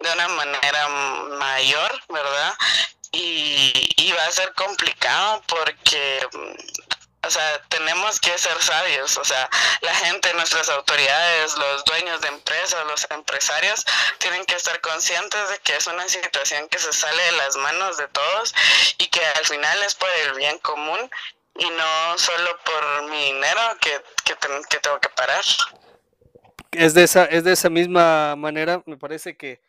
de 0.00 0.12
una 0.12 0.28
manera 0.28 0.88
mayor, 0.88 2.02
¿verdad? 2.08 2.54
Y, 3.12 3.94
y 3.96 4.12
va 4.12 4.24
a 4.24 4.32
ser 4.32 4.52
complicado 4.54 5.42
porque 5.46 6.26
o 7.26 7.30
sea, 7.30 7.60
tenemos 7.68 8.20
que 8.20 8.36
ser 8.38 8.56
sabios, 8.62 9.18
o 9.18 9.24
sea, 9.24 9.48
la 9.80 9.94
gente, 9.94 10.32
nuestras 10.34 10.68
autoridades, 10.68 11.56
los 11.58 11.84
dueños 11.84 12.20
de 12.20 12.28
empresas, 12.28 12.86
los 12.86 13.06
empresarios, 13.10 13.84
tienen 14.18 14.44
que 14.44 14.54
estar 14.54 14.80
conscientes 14.80 15.48
de 15.50 15.58
que 15.58 15.76
es 15.76 15.86
una 15.86 16.08
situación 16.08 16.68
que 16.68 16.78
se 16.78 16.92
sale 16.92 17.22
de 17.22 17.32
las 17.32 17.56
manos 17.56 17.96
de 17.96 18.06
todos 18.08 18.54
y 18.98 19.06
que 19.08 19.20
al 19.24 19.44
final 19.44 19.82
es 19.82 19.94
por 19.94 20.08
el 20.24 20.34
bien 20.34 20.58
común 20.60 20.98
y 21.58 21.68
no 21.70 22.18
solo 22.18 22.50
por 22.64 23.10
mi 23.10 23.24
dinero 23.32 23.60
que, 23.80 24.00
que, 24.24 24.34
tengo 24.78 25.00
que 25.00 25.08
parar. 25.10 25.44
Es 26.72 26.94
de, 26.94 27.04
esa, 27.04 27.24
es 27.24 27.44
de 27.44 27.52
esa 27.52 27.70
misma 27.70 28.36
manera, 28.36 28.82
me 28.86 28.96
parece 28.96 29.36
que 29.36 29.60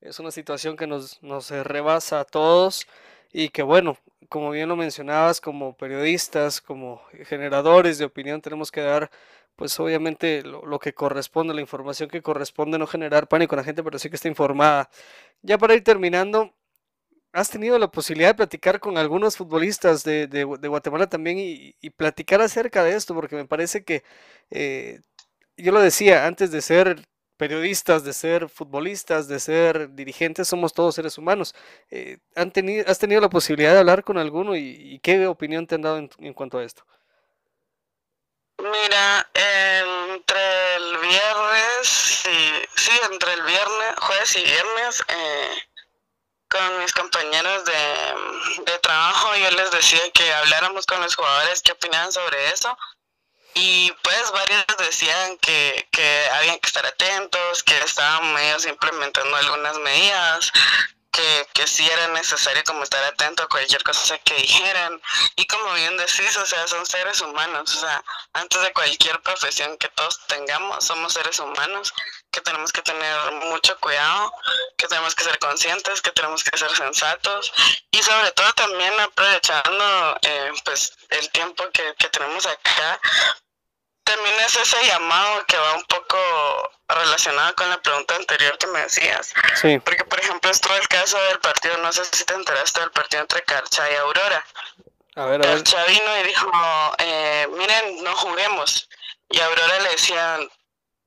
es 0.00 0.18
una 0.18 0.30
situación 0.30 0.76
que 0.76 0.86
nos, 0.86 1.22
nos 1.22 1.50
rebasa 1.50 2.20
a 2.20 2.24
todos 2.24 2.86
y 3.32 3.50
que 3.50 3.62
bueno, 3.62 3.96
como 4.28 4.50
bien 4.50 4.68
lo 4.68 4.76
mencionabas, 4.76 5.40
como 5.40 5.76
periodistas, 5.76 6.60
como 6.60 7.02
generadores 7.26 7.98
de 7.98 8.04
opinión, 8.04 8.40
tenemos 8.40 8.70
que 8.70 8.80
dar, 8.82 9.10
pues 9.56 9.78
obviamente, 9.80 10.42
lo, 10.42 10.78
que 10.78 10.94
corresponde, 10.94 11.54
la 11.54 11.60
información 11.60 12.08
que 12.10 12.22
corresponde, 12.22 12.78
no 12.78 12.86
generar 12.86 13.28
pánico 13.28 13.54
en 13.54 13.58
la 13.58 13.64
gente, 13.64 13.82
pero 13.82 13.98
sí 13.98 14.10
que 14.10 14.16
esté 14.16 14.28
informada. 14.28 14.90
Ya 15.42 15.58
para 15.58 15.74
ir 15.74 15.84
terminando, 15.84 16.54
has 17.32 17.50
tenido 17.50 17.78
la 17.78 17.90
posibilidad 17.90 18.30
de 18.30 18.34
platicar 18.34 18.80
con 18.80 18.98
algunos 18.98 19.36
futbolistas 19.36 20.04
de, 20.04 20.26
de, 20.26 20.44
Guatemala 20.44 21.08
también 21.08 21.38
y, 21.38 21.76
y, 21.80 21.90
platicar 21.90 22.40
acerca 22.40 22.84
de 22.84 22.96
esto, 22.96 23.14
porque 23.14 23.36
me 23.36 23.46
parece 23.46 23.84
que, 23.84 24.04
eh, 24.50 25.00
yo 25.56 25.72
lo 25.72 25.80
decía, 25.80 26.26
antes 26.26 26.50
de 26.50 26.62
ser 26.62 27.08
periodistas, 27.38 28.04
de 28.04 28.12
ser 28.12 28.48
futbolistas, 28.50 29.28
de 29.28 29.40
ser 29.40 29.94
dirigentes, 29.94 30.48
somos 30.48 30.74
todos 30.74 30.94
seres 30.94 31.16
humanos. 31.16 31.54
Eh, 31.90 32.18
¿han 32.34 32.50
tenido, 32.52 32.84
¿Has 32.86 32.98
tenido 32.98 33.20
la 33.20 33.30
posibilidad 33.30 33.72
de 33.72 33.78
hablar 33.78 34.04
con 34.04 34.18
alguno 34.18 34.54
y, 34.56 34.94
y 34.94 34.98
qué 34.98 35.26
opinión 35.26 35.66
te 35.66 35.76
han 35.76 35.82
dado 35.82 35.98
en, 35.98 36.10
en, 36.18 36.34
cuanto 36.34 36.58
a 36.58 36.64
esto? 36.64 36.84
Mira, 38.58 39.30
entre 39.32 40.74
el 40.76 40.98
viernes, 40.98 41.88
sí, 41.88 42.62
sí, 42.74 42.92
entre 43.10 43.32
el 43.32 43.42
viernes, 43.42 43.94
jueves 44.00 44.36
y 44.36 44.42
viernes, 44.42 45.04
eh, 45.08 45.62
con 46.50 46.78
mis 46.80 46.92
compañeros 46.92 47.64
de, 47.64 48.72
de 48.72 48.78
trabajo, 48.80 49.28
yo 49.36 49.50
les 49.52 49.70
decía 49.70 50.10
que 50.12 50.32
habláramos 50.32 50.86
con 50.86 51.00
los 51.00 51.14
jugadores 51.14 51.62
qué 51.62 51.72
opinaban 51.72 52.12
sobre 52.12 52.48
eso 52.50 52.76
y 53.54 53.92
pues 54.02 54.30
varios 54.32 54.64
decían 54.78 55.36
que, 55.38 55.88
que 55.90 56.24
habían 56.32 56.58
que 56.58 56.66
estar 56.66 56.84
atentos, 56.86 57.62
que 57.62 57.76
estaban 57.78 58.32
medios 58.34 58.66
implementando 58.66 59.36
algunas 59.36 59.78
medidas, 59.78 60.52
que, 61.10 61.48
que 61.54 61.66
sí 61.66 61.88
era 61.88 62.08
necesario 62.08 62.62
como 62.64 62.82
estar 62.82 63.02
atento 63.04 63.42
a 63.42 63.48
cualquier 63.48 63.82
cosa 63.82 64.18
que 64.18 64.34
dijeran. 64.34 65.00
Y 65.36 65.46
como 65.46 65.72
bien 65.74 65.96
decís, 65.96 66.36
o 66.36 66.46
sea, 66.46 66.66
son 66.68 66.84
seres 66.86 67.20
humanos, 67.20 67.76
o 67.76 67.80
sea, 67.80 68.04
antes 68.34 68.60
de 68.62 68.72
cualquier 68.72 69.20
profesión 69.22 69.76
que 69.78 69.88
todos 69.88 70.20
tengamos, 70.26 70.84
somos 70.84 71.12
seres 71.12 71.38
humanos, 71.38 71.92
que 72.30 72.40
tenemos 72.40 72.72
que 72.72 72.82
tener 72.82 73.32
mucho 73.32 73.78
cuidado, 73.80 74.32
que 74.76 74.86
tenemos 74.86 75.14
que 75.14 75.24
ser 75.24 75.38
conscientes, 75.38 76.02
que 76.02 76.12
tenemos 76.12 76.44
que 76.44 76.56
ser 76.56 76.74
sensatos 76.74 77.52
y 77.90 78.02
sobre 78.02 78.30
todo 78.32 78.52
también 78.52 78.98
aprovechando 79.00 80.18
eh, 80.22 80.52
pues 80.64 80.92
el 81.10 81.30
tiempo 81.30 81.68
que, 81.70 81.94
que 81.98 82.08
tenemos 82.08 82.46
acá 82.46 83.00
también 84.08 84.34
es 84.40 84.56
ese 84.56 84.86
llamado 84.86 85.44
que 85.44 85.58
va 85.58 85.74
un 85.74 85.84
poco 85.84 86.16
relacionado 86.88 87.54
con 87.54 87.68
la 87.68 87.80
pregunta 87.82 88.16
anterior 88.16 88.56
que 88.56 88.66
me 88.68 88.80
decías. 88.80 89.34
Sí. 89.60 89.78
Porque, 89.80 90.04
por 90.04 90.18
ejemplo, 90.18 90.50
estuvo 90.50 90.74
el 90.74 90.88
caso 90.88 91.20
del 91.24 91.38
partido, 91.40 91.76
no 91.78 91.92
sé 91.92 92.04
si 92.06 92.24
te 92.24 92.32
enteraste 92.32 92.80
del 92.80 92.90
partido 92.90 93.20
entre 93.22 93.42
Carcha 93.42 93.90
y 93.90 93.96
Aurora. 93.96 94.44
A 95.16 95.24
ver, 95.26 95.44
a 95.44 95.50
ver. 95.50 95.62
Carcha 95.62 95.84
vino 95.84 96.18
y 96.20 96.22
dijo, 96.22 96.50
eh, 96.98 97.48
miren, 97.52 98.02
no 98.02 98.16
juguemos. 98.16 98.88
Y 99.28 99.40
a 99.40 99.46
Aurora 99.46 99.78
le 99.80 99.90
decían, 99.90 100.48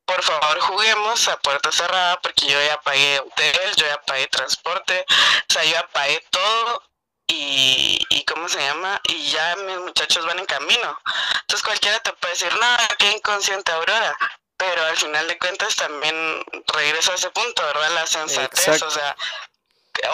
por 0.06 0.22
favor 0.22 0.60
juguemos 0.60 1.28
a 1.28 1.40
puerta 1.40 1.72
cerrada 1.72 2.22
porque 2.22 2.46
yo 2.46 2.62
ya 2.62 2.80
pagué 2.82 3.20
hotel, 3.20 3.76
yo 3.78 3.88
ya 3.88 4.00
pagué 4.02 4.28
transporte, 4.28 5.06
o 5.50 5.54
sea, 5.54 5.64
yo 5.64 5.72
ya 5.72 5.88
pagué 5.88 6.24
todo 6.30 6.84
y, 7.32 8.06
y 8.10 8.26
¿cómo 8.26 8.50
se 8.50 8.60
llama? 8.60 9.00
Y 9.08 9.32
ya 9.32 9.56
mis 9.56 9.78
muchachos 9.80 10.26
van 10.26 10.40
en 10.40 10.46
camino. 10.46 11.00
Entonces 11.42 11.64
cualquiera 11.64 12.00
te 12.00 12.12
puede 12.14 12.34
decir, 12.34 12.54
no, 12.54 12.78
qué 12.98 13.12
inconsciente 13.12 13.72
Aurora. 13.72 14.18
Pero 14.58 14.86
al 14.86 14.98
final 14.98 15.28
de 15.28 15.40
cuentas 15.40 15.76
también 15.76 16.44
regreso 16.68 17.12
a 17.12 17.16
ese 17.16 17.30
punto, 17.32 17.64
¿verdad? 17.64 17.90
La 17.92 18.06
sensatez, 18.06 18.68
Exacto. 18.68 18.88
o 18.88 18.92
sea, 18.92 19.16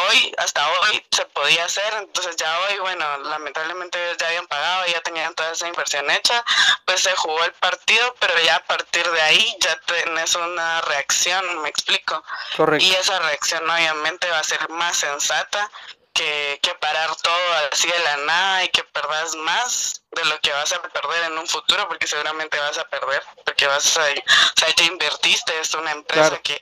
hoy, 0.08 0.34
hasta 0.38 0.70
hoy 0.70 1.06
se 1.12 1.26
podía 1.26 1.66
hacer, 1.66 1.94
entonces 1.98 2.36
ya 2.38 2.60
hoy, 2.62 2.78
bueno, 2.80 3.18
lamentablemente 3.20 4.02
ellos 4.02 4.18
ya 4.18 4.28
habían 4.28 4.48
pagado, 4.48 4.86
ya 4.88 5.02
tenían 5.02 5.36
toda 5.36 5.52
esa 5.52 5.68
inversión 5.68 6.10
hecha, 6.12 6.46
pues 6.86 7.02
se 7.02 7.14
jugó 7.16 7.44
el 7.44 7.52
partido, 7.54 8.16
pero 8.20 8.34
ya 8.42 8.56
a 8.56 8.64
partir 8.64 9.10
de 9.10 9.22
ahí 9.22 9.58
ya 9.60 9.78
tenés 9.82 10.36
una 10.36 10.82
reacción, 10.82 11.62
me 11.62 11.70
explico. 11.70 12.24
Correcto. 12.56 12.86
Y 12.86 12.94
esa 12.96 13.20
reacción 13.20 13.70
obviamente 13.70 14.30
va 14.30 14.40
a 14.40 14.44
ser 14.44 14.70
más 14.70 14.98
sensata 14.98 15.70
que, 16.18 16.60
que 16.64 16.74
parar 16.76 17.16
todo 17.18 17.54
así 17.72 17.88
de 17.88 18.00
la 18.00 18.18
nada 18.18 18.64
y 18.64 18.70
que 18.70 18.84
perdas 18.84 19.36
más 19.36 20.02
de 20.12 20.26
lo 20.26 20.40
que 20.40 20.52
vas 20.52 20.74
a 20.74 20.82
perder 20.82 21.26
en 21.26 21.38
un 21.38 21.48
futuro, 21.48 21.88
porque 21.88 22.08
seguramente 22.08 22.60
vas 22.60 22.78
a 22.80 22.88
perder, 22.90 23.24
porque 23.46 23.68
vas 23.68 23.96
a, 23.98 24.02
o 24.02 24.58
sea, 24.58 24.70
ya 24.76 24.86
invertiste, 24.86 25.60
es 25.60 25.74
una 25.76 25.92
empresa 25.92 26.30
Claro. 26.30 26.44
que 26.44 26.60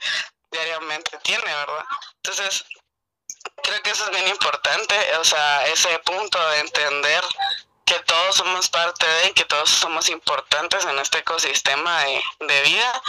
diariamente 0.51 1.17
tiene, 1.23 1.45
¿verdad? 1.45 1.85
Entonces, 2.17 2.65
creo 3.63 3.81
que 3.81 3.91
eso 3.91 4.03
es 4.03 4.11
bien 4.11 4.27
importante, 4.27 4.95
o 5.17 5.23
sea, 5.23 5.65
ese 5.67 5.97
punto 5.99 6.37
de 6.49 6.59
entender 6.59 7.23
que 7.85 7.99
todos 7.99 8.35
somos 8.35 8.67
parte 8.69 9.05
de, 9.07 9.33
que 9.33 9.45
todos 9.45 9.69
somos 9.69 10.09
importantes 10.09 10.83
en 10.85 10.97
este 10.99 11.19
ecosistema 11.19 12.03
de, 12.03 12.23
de 12.41 12.61
vida 12.63 13.01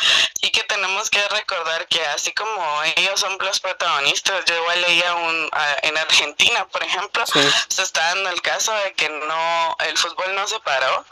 y 0.42 0.50
que 0.50 0.62
tenemos 0.64 1.08
que 1.10 1.26
recordar 1.28 1.86
que 1.88 2.04
así 2.08 2.32
como 2.32 2.82
ellos 2.96 3.18
son 3.18 3.38
los 3.40 3.58
protagonistas, 3.60 4.44
yo 4.44 4.54
igual 4.56 4.80
leía 4.82 5.14
un, 5.14 5.48
a- 5.52 5.76
en 5.82 5.96
Argentina, 5.96 6.66
por 6.68 6.82
ejemplo, 6.82 7.24
Sí. 7.26 7.40
se 7.68 7.82
está 7.82 8.00
dando 8.08 8.28
el 8.30 8.42
caso 8.42 8.72
de 8.72 8.92
que 8.94 9.08
no, 9.08 9.76
el 9.80 9.96
fútbol 9.96 10.34
no 10.34 10.46
se 10.46 10.60
paró 10.60 11.04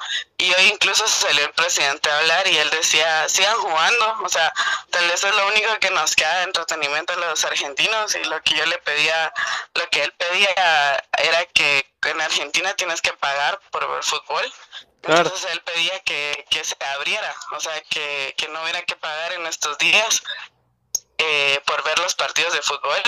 y 0.45 0.53
hoy 0.53 0.67
incluso 0.67 1.07
salió 1.09 1.45
el 1.45 1.53
presidente 1.53 2.11
a 2.11 2.19
hablar 2.19 2.47
y 2.47 2.59
él 2.59 2.69
decía, 2.71 3.29
sigan 3.29 3.57
jugando, 3.57 4.17
o 4.23 4.29
sea, 4.29 4.53
tal 4.91 5.09
vez 5.09 5.25
es 5.25 5.35
lo 5.35 5.49
único 5.49 5.79
que 5.81 5.91
nos 5.91 6.15
queda 6.15 6.39
de 6.39 6.45
entretenimiento 6.45 7.15
a 7.15 7.17
los 7.17 7.45
argentinos 7.45 8.15
y 8.15 8.25
lo 8.25 8.43
que 8.43 8.55
yo 8.55 8.67
le 8.67 8.79
pedía, 8.79 9.33
lo 9.75 9.89
que 9.89 10.03
él 10.03 10.13
pedía 10.13 11.03
era 11.17 11.45
que 11.47 11.87
en 12.03 12.21
Argentina 12.21 12.75
tienes 12.75 13.01
que 13.01 13.13
pagar 13.15 13.59
por 13.71 13.91
ver 13.91 14.03
fútbol. 14.03 14.53
Claro. 15.01 15.23
Entonces 15.23 15.51
él 15.51 15.61
pedía 15.63 16.01
que, 16.01 16.47
que 16.51 16.65
se 16.65 16.77
abriera, 16.97 17.35
o 17.53 17.61
sea, 17.61 17.81
que, 17.83 18.35
que 18.37 18.49
no 18.49 18.63
hubiera 18.63 18.83
que 18.83 18.97
pagar 18.97 19.33
en 19.33 19.47
estos 19.47 19.77
días 19.79 20.23
eh, 21.19 21.61
por 21.67 21.83
ver 21.85 21.99
los 22.01 22.15
partidos 22.15 22.53
de 22.53 22.63
fútbol 22.63 23.01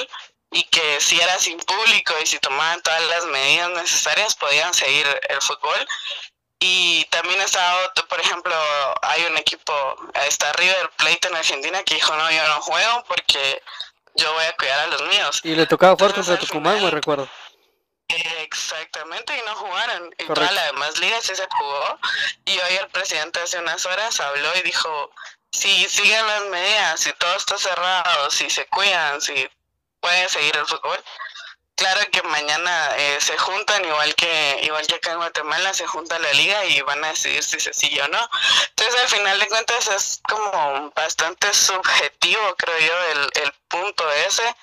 y 0.52 0.62
que 0.64 1.00
si 1.00 1.20
era 1.20 1.38
sin 1.38 1.58
público 1.58 2.14
y 2.22 2.26
si 2.26 2.38
tomaban 2.38 2.80
todas 2.82 3.02
las 3.02 3.24
medidas 3.26 3.70
necesarias 3.70 4.34
podían 4.36 4.72
seguir 4.72 5.06
el 5.28 5.40
fútbol. 5.42 5.86
Y 6.58 7.04
también 7.10 7.40
está 7.42 7.84
otro, 7.84 8.06
por 8.08 8.18
ejemplo, 8.18 8.54
hay 9.02 9.24
un 9.26 9.36
equipo, 9.36 9.72
está 10.26 10.52
River 10.54 10.90
Plate 10.96 11.28
en 11.28 11.36
Argentina 11.36 11.82
que 11.82 11.96
dijo, 11.96 12.16
no, 12.16 12.30
yo 12.30 12.48
no 12.48 12.60
juego 12.62 13.04
porque 13.06 13.62
yo 14.14 14.32
voy 14.32 14.44
a 14.44 14.56
cuidar 14.56 14.80
a 14.80 14.86
los 14.86 15.02
míos. 15.02 15.40
Y 15.44 15.54
le 15.54 15.66
tocaba 15.66 15.92
jugar 15.94 16.10
Entonces, 16.10 16.38
contra 16.38 16.46
Tucumán, 16.46 16.82
me 16.82 16.90
recuerdo. 16.90 17.28
Exactamente, 18.08 19.36
y 19.36 19.42
no 19.46 19.54
jugaron. 19.56 20.14
Y 20.18 20.24
Correcto. 20.24 20.34
toda 20.34 20.52
la 20.52 20.66
demás 20.66 20.98
liga 20.98 21.20
sí 21.20 21.34
se 21.34 21.46
jugó. 21.58 21.98
Y 22.44 22.52
hoy 22.52 22.76
el 22.80 22.88
presidente 22.88 23.40
hace 23.40 23.58
unas 23.58 23.84
horas 23.84 24.18
habló 24.20 24.56
y 24.56 24.62
dijo, 24.62 25.10
si 25.50 25.88
siguen 25.88 26.26
las 26.26 26.44
medidas, 26.46 27.00
si 27.00 27.12
todo 27.14 27.34
está 27.36 27.58
cerrado, 27.58 28.30
si 28.30 28.48
se 28.48 28.66
cuidan, 28.66 29.20
si 29.20 29.48
pueden 30.00 30.28
seguir 30.28 30.56
el 30.56 30.66
fútbol. 30.66 31.02
Claro 31.76 32.00
que 32.10 32.22
mañana 32.22 32.96
eh, 32.96 33.18
se 33.20 33.36
juntan, 33.36 33.84
igual 33.84 34.14
que 34.14 34.60
igual 34.62 34.86
que 34.86 34.94
acá 34.94 35.12
en 35.12 35.18
Guatemala, 35.18 35.74
se 35.74 35.86
junta 35.86 36.18
la 36.18 36.32
liga 36.32 36.64
y 36.64 36.80
van 36.80 37.04
a 37.04 37.08
decidir 37.08 37.42
si 37.42 37.60
se 37.60 37.74
sigue 37.74 38.00
o 38.00 38.08
no. 38.08 38.30
Entonces, 38.70 39.00
al 39.02 39.08
final 39.08 39.38
de 39.38 39.48
cuentas, 39.48 39.88
es 39.88 40.20
como 40.26 40.90
bastante 40.92 41.52
subjetivo, 41.52 42.54
creo 42.56 42.78
yo, 42.78 43.04
el, 43.12 43.42
el 43.42 43.52
punto 43.68 44.10
ese. 44.12 44.56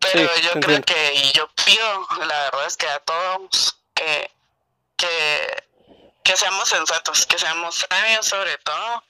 Pero 0.00 0.34
Sí, 0.34 0.42
yo 0.42 0.60
creo 0.60 0.82
que, 0.82 1.14
y 1.14 1.32
yo 1.32 1.48
pido, 1.64 2.08
la 2.26 2.44
verdad 2.50 2.66
es 2.66 2.76
que 2.76 2.88
a 2.88 2.98
todos, 2.98 3.78
que, 3.94 4.30
que, 4.96 5.64
que 6.24 6.36
seamos 6.36 6.68
sensatos, 6.68 7.26
que 7.26 7.38
seamos 7.38 7.86
sabios 7.88 8.26
sobre 8.26 8.58
todo, 8.58 9.04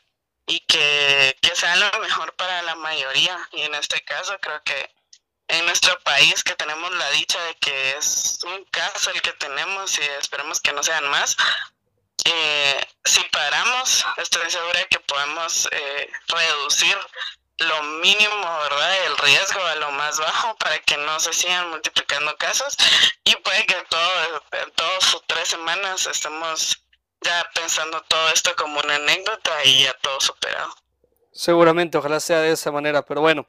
y 0.46 0.60
que, 0.60 1.36
que 1.40 1.54
sea 1.56 1.74
lo 1.76 1.90
mejor 2.00 2.34
para 2.34 2.62
la 2.62 2.74
mayoría. 2.76 3.48
Y 3.52 3.62
en 3.62 3.74
este 3.74 4.02
caso, 4.04 4.38
creo 4.40 4.62
que 4.62 4.95
en 5.48 5.64
nuestro 5.66 5.98
país 6.00 6.42
que 6.42 6.54
tenemos 6.54 6.92
la 6.94 7.10
dicha 7.10 7.42
de 7.44 7.54
que 7.56 7.96
es 7.96 8.38
un 8.44 8.64
caso 8.66 9.10
el 9.10 9.22
que 9.22 9.32
tenemos 9.34 9.98
y 9.98 10.02
esperemos 10.20 10.60
que 10.60 10.72
no 10.72 10.82
sean 10.82 11.08
más. 11.10 11.36
Eh, 12.24 12.86
si 13.04 13.22
paramos, 13.30 14.04
estoy 14.16 14.50
segura 14.50 14.84
que 14.86 14.98
podemos 15.00 15.68
eh, 15.70 16.10
reducir 16.28 16.96
lo 17.58 17.82
mínimo, 17.84 18.58
¿verdad? 18.62 19.06
El 19.06 19.16
riesgo 19.18 19.64
a 19.64 19.76
lo 19.76 19.90
más 19.92 20.18
bajo 20.18 20.56
para 20.56 20.78
que 20.80 20.96
no 20.98 21.18
se 21.20 21.32
sigan 21.32 21.70
multiplicando 21.70 22.36
casos 22.36 22.76
y 23.24 23.34
puede 23.36 23.64
que 23.66 23.76
todo, 23.88 24.42
dos 24.76 25.14
o 25.14 25.24
tres 25.26 25.48
semanas 25.48 26.06
estemos 26.06 26.82
ya 27.22 27.48
pensando 27.54 28.02
todo 28.02 28.28
esto 28.30 28.54
como 28.56 28.80
una 28.80 28.96
anécdota 28.96 29.64
y 29.64 29.84
ya 29.84 29.94
todo 29.94 30.20
superado. 30.20 30.74
Seguramente, 31.32 31.98
ojalá 31.98 32.20
sea 32.20 32.40
de 32.40 32.52
esa 32.52 32.70
manera. 32.72 33.02
Pero 33.02 33.20
bueno, 33.20 33.46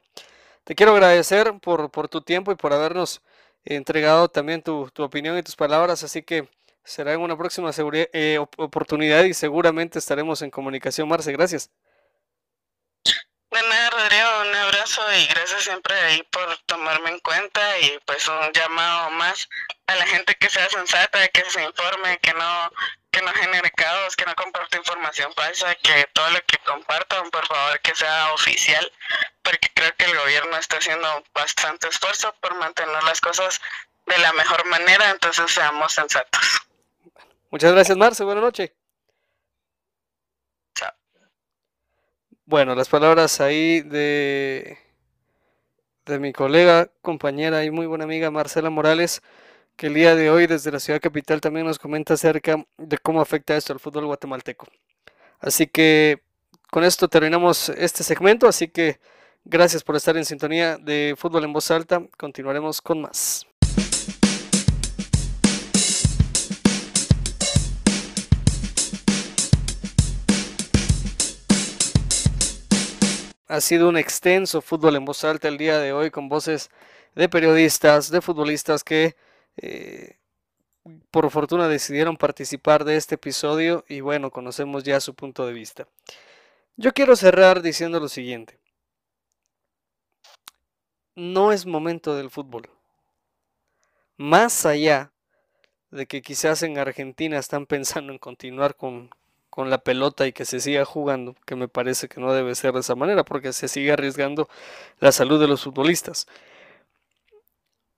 te 0.68 0.74
quiero 0.74 0.92
agradecer 0.92 1.54
por, 1.62 1.90
por 1.90 2.08
tu 2.08 2.20
tiempo 2.20 2.52
y 2.52 2.56
por 2.56 2.74
habernos 2.74 3.22
entregado 3.64 4.28
también 4.28 4.62
tu, 4.62 4.90
tu 4.92 5.02
opinión 5.02 5.38
y 5.38 5.42
tus 5.42 5.56
palabras. 5.56 6.04
Así 6.04 6.22
que 6.22 6.46
será 6.84 7.14
en 7.14 7.22
una 7.22 7.38
próxima 7.38 7.70
eh, 8.12 8.38
op- 8.38 8.54
oportunidad 8.60 9.24
y 9.24 9.32
seguramente 9.34 9.98
estaremos 9.98 10.42
en 10.42 10.50
comunicación, 10.50 11.08
Marce. 11.08 11.32
Gracias. 11.32 11.70
De 13.58 13.68
nada, 13.68 13.90
Rodrigo, 13.90 14.28
un 14.42 14.54
abrazo 14.54 15.02
y 15.14 15.26
gracias 15.26 15.64
siempre 15.64 15.92
ahí 15.92 16.22
por 16.30 16.56
tomarme 16.66 17.10
en 17.10 17.18
cuenta 17.18 17.60
y 17.80 17.98
pues 18.06 18.28
un 18.28 18.52
llamado 18.52 19.10
más 19.10 19.48
a 19.88 19.96
la 19.96 20.06
gente 20.06 20.36
que 20.36 20.48
sea 20.48 20.68
sensata, 20.68 21.26
que 21.26 21.42
se 21.50 21.64
informe, 21.64 22.18
que 22.18 22.32
no 22.34 22.72
que 23.10 23.20
no 23.20 23.32
genere 23.32 23.68
caos, 23.72 24.14
que 24.14 24.26
no 24.26 24.34
comparte 24.36 24.76
información 24.76 25.32
falsa, 25.34 25.74
que 25.74 26.08
todo 26.12 26.30
lo 26.30 26.38
que 26.46 26.58
compartan, 26.58 27.28
por 27.30 27.44
favor, 27.48 27.80
que 27.80 27.96
sea 27.96 28.32
oficial, 28.34 28.92
porque 29.42 29.68
creo 29.74 29.92
que 29.96 30.04
el 30.04 30.16
gobierno 30.16 30.56
está 30.56 30.76
haciendo 30.76 31.08
bastante 31.34 31.88
esfuerzo 31.88 32.32
por 32.40 32.54
mantener 32.54 33.02
las 33.02 33.20
cosas 33.20 33.60
de 34.06 34.18
la 34.18 34.32
mejor 34.34 34.64
manera, 34.66 35.10
entonces 35.10 35.50
seamos 35.50 35.92
sensatos. 35.92 36.60
Muchas 37.50 37.72
gracias, 37.72 37.96
Marce. 37.96 38.22
Buenas 38.22 38.44
noches. 38.44 38.70
Bueno, 42.50 42.74
las 42.74 42.88
palabras 42.88 43.42
ahí 43.42 43.82
de, 43.82 44.78
de 46.06 46.18
mi 46.18 46.32
colega, 46.32 46.90
compañera 47.02 47.62
y 47.62 47.70
muy 47.70 47.84
buena 47.84 48.04
amiga 48.04 48.30
Marcela 48.30 48.70
Morales, 48.70 49.20
que 49.76 49.88
el 49.88 49.94
día 49.94 50.16
de 50.16 50.30
hoy 50.30 50.46
desde 50.46 50.72
la 50.72 50.80
ciudad 50.80 50.98
capital 50.98 51.42
también 51.42 51.66
nos 51.66 51.78
comenta 51.78 52.14
acerca 52.14 52.64
de 52.78 52.98
cómo 52.98 53.20
afecta 53.20 53.54
esto 53.56 53.74
al 53.74 53.80
fútbol 53.80 54.06
guatemalteco. 54.06 54.66
Así 55.40 55.66
que 55.66 56.22
con 56.70 56.84
esto 56.84 57.08
terminamos 57.08 57.70
este 57.70 58.04
segmento, 58.04 58.48
así 58.48 58.68
que 58.68 59.00
gracias 59.44 59.84
por 59.84 59.96
estar 59.96 60.16
en 60.16 60.24
sintonía 60.24 60.78
de 60.78 61.16
Fútbol 61.18 61.44
en 61.44 61.52
Voz 61.52 61.70
Alta. 61.70 62.02
Continuaremos 62.16 62.80
con 62.80 63.02
más. 63.02 63.47
Ha 73.48 73.62
sido 73.62 73.88
un 73.88 73.96
extenso 73.96 74.60
fútbol 74.60 74.96
en 74.96 75.06
voz 75.06 75.24
alta 75.24 75.48
el 75.48 75.56
día 75.56 75.78
de 75.78 75.94
hoy 75.94 76.10
con 76.10 76.28
voces 76.28 76.70
de 77.14 77.28
periodistas, 77.30 78.10
de 78.10 78.20
futbolistas 78.20 78.84
que 78.84 79.16
eh, 79.56 80.18
por 81.10 81.30
fortuna 81.30 81.66
decidieron 81.66 82.18
participar 82.18 82.84
de 82.84 82.96
este 82.96 83.14
episodio 83.14 83.84
y 83.88 84.00
bueno, 84.00 84.30
conocemos 84.30 84.84
ya 84.84 85.00
su 85.00 85.14
punto 85.14 85.46
de 85.46 85.54
vista. 85.54 85.88
Yo 86.76 86.92
quiero 86.92 87.16
cerrar 87.16 87.62
diciendo 87.62 87.98
lo 87.98 88.08
siguiente. 88.08 88.58
No 91.14 91.50
es 91.50 91.66
momento 91.66 92.14
del 92.16 92.30
fútbol. 92.30 92.70
Más 94.18 94.66
allá 94.66 95.10
de 95.90 96.06
que 96.06 96.20
quizás 96.22 96.62
en 96.62 96.78
Argentina 96.78 97.38
están 97.38 97.66
pensando 97.66 98.12
en 98.12 98.18
continuar 98.18 98.76
con, 98.76 99.10
con 99.50 99.70
la 99.70 99.78
pelota 99.78 100.26
y 100.26 100.32
que 100.32 100.44
se 100.44 100.60
siga 100.60 100.84
jugando, 100.84 101.34
que 101.46 101.56
me 101.56 101.68
parece 101.68 102.08
que 102.08 102.20
no 102.20 102.32
debe 102.32 102.54
ser 102.54 102.72
de 102.72 102.80
esa 102.80 102.94
manera 102.94 103.24
porque 103.24 103.52
se 103.52 103.68
sigue 103.68 103.92
arriesgando 103.92 104.48
la 105.00 105.12
salud 105.12 105.40
de 105.40 105.48
los 105.48 105.64
futbolistas. 105.64 106.26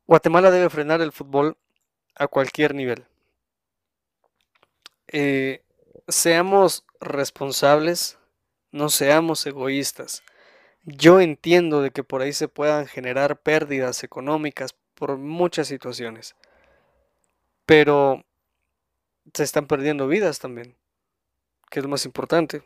Guatemala 0.06 0.50
debe 0.50 0.70
frenar 0.70 1.00
el 1.00 1.12
fútbol 1.12 1.56
a 2.16 2.26
cualquier 2.26 2.74
nivel. 2.74 3.04
Eh, 5.08 5.62
seamos 6.08 6.84
responsables, 7.00 8.18
no 8.72 8.88
seamos 8.88 9.44
egoístas. 9.46 10.22
Yo 10.84 11.20
entiendo 11.20 11.82
de 11.82 11.90
que 11.90 12.04
por 12.04 12.22
ahí 12.22 12.32
se 12.32 12.48
puedan 12.48 12.86
generar 12.86 13.40
pérdidas 13.40 14.02
económicas 14.02 14.74
por 14.94 15.16
muchas 15.16 15.68
situaciones, 15.68 16.36
pero 17.66 18.24
se 19.34 19.44
están 19.44 19.66
perdiendo 19.66 20.08
vidas 20.08 20.38
también, 20.38 20.76
que 21.70 21.78
es 21.80 21.84
lo 21.84 21.88
más 21.88 22.04
importante. 22.04 22.62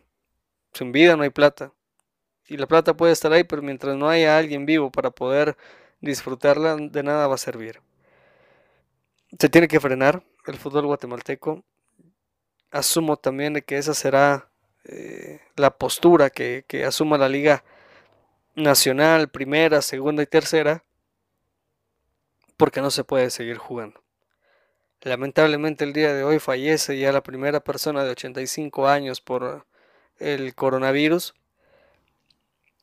Sin 0.72 0.90
vida 0.90 1.16
no 1.16 1.22
hay 1.22 1.30
plata. 1.30 1.72
Y 2.48 2.56
la 2.56 2.66
plata 2.66 2.94
puede 2.94 3.12
estar 3.12 3.32
ahí, 3.32 3.44
pero 3.44 3.62
mientras 3.62 3.96
no 3.96 4.08
haya 4.08 4.36
alguien 4.36 4.66
vivo 4.66 4.90
para 4.90 5.10
poder 5.10 5.56
disfrutarla, 6.00 6.76
de 6.76 7.02
nada 7.02 7.26
va 7.28 7.36
a 7.36 7.38
servir. 7.38 7.80
Se 9.38 9.48
tiene 9.48 9.68
que 9.68 9.80
frenar 9.80 10.22
el 10.46 10.56
fútbol 10.56 10.86
guatemalteco. 10.86 11.62
Asumo 12.70 13.16
también 13.16 13.62
que 13.66 13.78
esa 13.78 13.94
será 13.94 14.48
eh, 14.84 15.40
la 15.56 15.70
postura 15.70 16.30
que 16.30 16.64
asuma 16.86 17.16
la 17.16 17.28
liga 17.28 17.64
nacional, 18.54 19.28
primera, 19.28 19.82
segunda 19.82 20.22
y 20.22 20.26
tercera, 20.26 20.84
porque 22.56 22.80
no 22.80 22.90
se 22.90 23.04
puede 23.04 23.30
seguir 23.30 23.58
jugando. 23.58 24.03
Lamentablemente 25.04 25.84
el 25.84 25.92
día 25.92 26.14
de 26.14 26.24
hoy 26.24 26.38
fallece 26.38 26.98
ya 26.98 27.12
la 27.12 27.22
primera 27.22 27.60
persona 27.60 28.04
de 28.04 28.10
85 28.12 28.88
años 28.88 29.20
por 29.20 29.66
el 30.18 30.54
coronavirus 30.54 31.34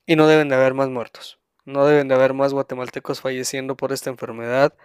y 0.05 0.15
no 0.15 0.27
deben 0.27 0.47
de 0.47 0.53
haber 0.53 0.75
más 0.75 0.89
muertos. 0.89 1.39
No 1.65 1.83
deben 1.87 2.07
de 2.07 2.13
haber 2.13 2.35
más 2.35 2.53
guatemaltecos 2.53 3.21
falleciendo 3.21 3.75
por 3.75 3.91
esta 3.91 4.11
enfermedad 4.11 4.75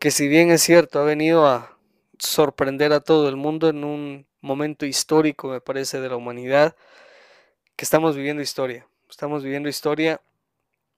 que 0.00 0.10
si 0.10 0.26
bien 0.26 0.50
es 0.50 0.62
cierto 0.62 0.98
ha 0.98 1.04
venido 1.04 1.46
a 1.46 1.78
sorprender 2.18 2.92
a 2.92 2.98
todo 2.98 3.28
el 3.28 3.36
mundo 3.36 3.68
en 3.68 3.84
un 3.84 4.26
momento 4.40 4.84
histórico, 4.84 5.48
me 5.48 5.60
parece, 5.60 6.00
de 6.00 6.08
la 6.08 6.16
humanidad, 6.16 6.74
que 7.76 7.84
estamos 7.84 8.16
viviendo 8.16 8.42
historia. 8.42 8.84
Estamos 9.08 9.44
viviendo 9.44 9.68
historia 9.68 10.20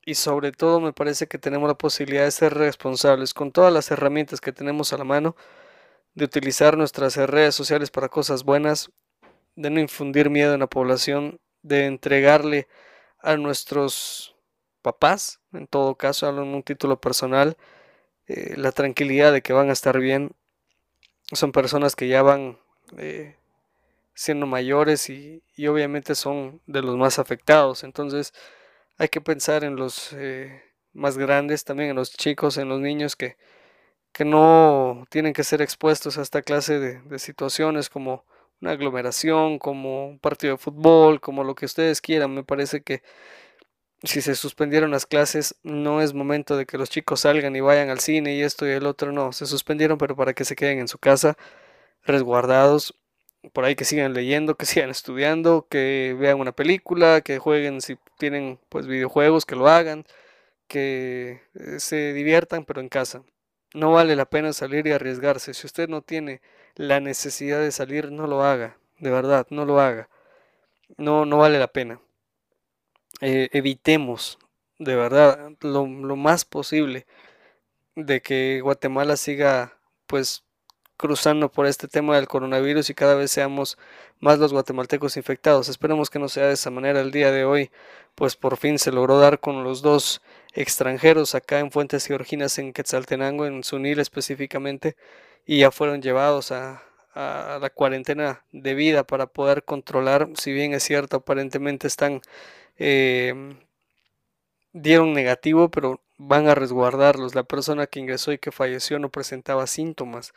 y 0.03 0.15
sobre 0.15 0.51
todo 0.51 0.79
me 0.79 0.91
parece 0.91 1.27
que 1.27 1.37
tenemos 1.37 1.67
la 1.67 1.77
posibilidad 1.77 2.23
de 2.23 2.31
ser 2.31 2.55
responsables 2.55 3.35
con 3.35 3.51
todas 3.51 3.71
las 3.71 3.91
herramientas 3.91 4.41
que 4.41 4.51
tenemos 4.51 4.91
a 4.91 4.97
la 4.97 5.03
mano, 5.03 5.35
de 6.17 6.25
utilizar 6.25 6.77
nuestras 6.77 7.15
redes 7.15 7.53
sociales 7.53 7.91
para 7.91 8.09
cosas 8.09 8.43
buenas, 8.43 8.89
de 9.55 9.69
no 9.69 9.79
infundir 9.79 10.31
miedo 10.31 10.55
en 10.55 10.61
la 10.61 10.67
población, 10.67 11.39
de 11.61 11.85
entregarle 11.85 12.67
a 13.19 13.37
nuestros 13.37 14.35
papás, 14.81 15.41
en 15.53 15.67
todo 15.67 15.93
caso, 15.93 16.27
en 16.27 16.39
un 16.39 16.63
título 16.63 16.99
personal, 16.99 17.55
eh, 18.25 18.55
la 18.57 18.71
tranquilidad 18.71 19.31
de 19.31 19.43
que 19.43 19.53
van 19.53 19.69
a 19.69 19.73
estar 19.73 19.99
bien. 19.99 20.31
Son 21.33 21.51
personas 21.51 21.95
que 21.95 22.07
ya 22.07 22.23
van 22.23 22.57
eh, 22.97 23.35
siendo 24.15 24.47
mayores 24.47 25.11
y, 25.11 25.43
obviamente 25.67 26.15
son 26.15 26.61
de 26.65 26.81
los 26.81 26.97
más 26.97 27.19
afectados. 27.19 27.83
Entonces 27.83 28.33
hay 28.97 29.09
que 29.09 29.21
pensar 29.21 29.63
en 29.63 29.75
los 29.75 30.13
eh, 30.13 30.63
más 30.93 31.15
grandes, 31.19 31.63
también 31.63 31.91
en 31.91 31.95
los 31.95 32.11
chicos, 32.11 32.57
en 32.57 32.69
los 32.69 32.79
niños 32.79 33.15
que, 33.15 33.37
que 34.17 34.25
no 34.25 35.05
tienen 35.11 35.33
que 35.33 35.43
ser 35.43 35.61
expuestos 35.61 36.17
a 36.17 36.23
esta 36.23 36.41
clase 36.41 36.79
de, 36.79 37.19
situaciones 37.19 37.87
como 37.87 38.25
una 38.59 38.71
aglomeración, 38.71 39.59
como 39.59 40.07
un 40.07 40.19
partido 40.19 40.53
de 40.53 40.57
fútbol, 40.57 41.21
como 41.21 41.43
lo 41.43 41.53
que 41.53 41.65
ustedes 41.67 42.01
quieran. 42.01 42.33
Me 42.33 42.43
parece 42.43 42.81
que 42.81 43.03
si 44.03 44.21
se 44.21 44.35
suspendieron 44.35 44.91
las 44.91 45.05
clases, 45.05 45.55
no 45.63 46.01
es 46.01 46.15
momento 46.15 46.57
de 46.57 46.65
que 46.65 46.79
los 46.79 46.89
chicos 46.89 47.21
salgan 47.21 47.55
y 47.55 47.61
vayan 47.61 47.89
al 47.91 47.99
cine 47.99 48.35
y 48.35 48.41
esto 48.41 48.67
y 48.67 48.71
el 48.71 48.87
otro, 48.87 49.11
no, 49.11 49.33
se 49.33 49.45
suspendieron, 49.45 49.99
pero 49.99 50.15
para 50.15 50.33
que 50.33 50.45
se 50.45 50.55
queden 50.55 50.79
en 50.79 50.87
su 50.87 50.97
casa, 50.99 51.37
resguardados, 52.03 52.95
por 53.53 53.65
ahí 53.65 53.75
que 53.75 53.85
sigan 53.85 54.13
leyendo, 54.13 54.55
que 54.57 54.65
sigan 54.67 54.89
estudiando, 54.89 55.67
que 55.69 56.15
vean 56.19 56.39
una 56.39 56.53
película, 56.53 57.21
que 57.21 57.39
jueguen 57.39 57.81
si 57.81 57.97
tienen 58.17 58.59
pues 58.69 58.87
videojuegos, 58.87 59.45
que 59.45 59.55
lo 59.55 59.67
hagan, 59.67 60.05
que 60.67 61.41
eh, 61.55 61.79
se 61.79 62.13
diviertan, 62.13 62.65
pero 62.65 62.81
en 62.81 62.89
casa. 62.89 63.23
No 63.73 63.91
vale 63.91 64.15
la 64.15 64.25
pena 64.25 64.53
salir 64.53 64.87
y 64.87 64.91
arriesgarse. 64.91 65.53
Si 65.53 65.65
usted 65.65 65.89
no 65.89 66.01
tiene 66.01 66.41
la 66.75 66.99
necesidad 66.99 67.59
de 67.59 67.71
salir, 67.71 68.11
no 68.11 68.27
lo 68.27 68.43
haga, 68.43 68.77
de 68.99 69.11
verdad, 69.11 69.47
no 69.49 69.65
lo 69.65 69.79
haga. 69.79 70.09
No, 70.97 71.25
no 71.25 71.37
vale 71.37 71.59
la 71.59 71.67
pena. 71.67 71.99
Eh, 73.21 73.49
evitemos 73.51 74.37
de 74.79 74.95
verdad 74.95 75.51
lo, 75.61 75.85
más 75.87 76.45
posible 76.45 77.07
de 77.95 78.21
que 78.21 78.61
Guatemala 78.61 79.17
siga 79.17 79.79
pues 80.05 80.43
cruzando 80.97 81.51
por 81.51 81.67
este 81.67 81.87
tema 81.87 82.15
del 82.15 82.27
coronavirus 82.27 82.89
y 82.89 82.93
cada 82.95 83.15
vez 83.15 83.31
seamos 83.31 83.77
más 84.19 84.39
los 84.39 84.53
guatemaltecos 84.53 85.17
infectados. 85.17 85.69
Esperemos 85.69 86.09
que 86.09 86.19
no 86.19 86.29
sea 86.29 86.47
de 86.47 86.53
esa 86.53 86.71
manera 86.71 87.01
el 87.01 87.11
día 87.11 87.31
de 87.31 87.45
hoy, 87.45 87.71
pues 88.15 88.35
por 88.35 88.57
fin 88.57 88.79
se 88.79 88.91
logró 88.91 89.19
dar 89.19 89.39
con 89.39 89.63
los 89.63 89.81
dos 89.81 90.21
extranjeros 90.53 91.35
acá 91.35 91.59
en 91.59 91.71
Fuentes 91.71 92.05
Georginas 92.07 92.57
en 92.57 92.73
Quetzaltenango, 92.73 93.45
en 93.45 93.63
Sunil 93.63 93.99
específicamente, 93.99 94.95
y 95.45 95.59
ya 95.59 95.71
fueron 95.71 96.01
llevados 96.01 96.51
a, 96.51 96.83
a 97.13 97.59
la 97.61 97.69
cuarentena 97.69 98.45
debida 98.51 99.05
para 99.05 99.27
poder 99.27 99.63
controlar, 99.63 100.29
si 100.35 100.51
bien 100.51 100.73
es 100.73 100.83
cierto, 100.83 101.17
aparentemente 101.17 101.87
están 101.87 102.21
Em, 102.77 103.57
dieron 104.73 105.13
negativo, 105.13 105.69
pero 105.71 106.01
van 106.17 106.47
a 106.47 106.55
resguardarlos. 106.55 107.35
La 107.35 107.43
persona 107.43 107.87
que 107.87 107.99
ingresó 107.99 108.31
y 108.31 108.39
que 108.39 108.51
falleció 108.51 108.99
no 108.99 109.09
presentaba 109.09 109.67
síntomas 109.67 110.33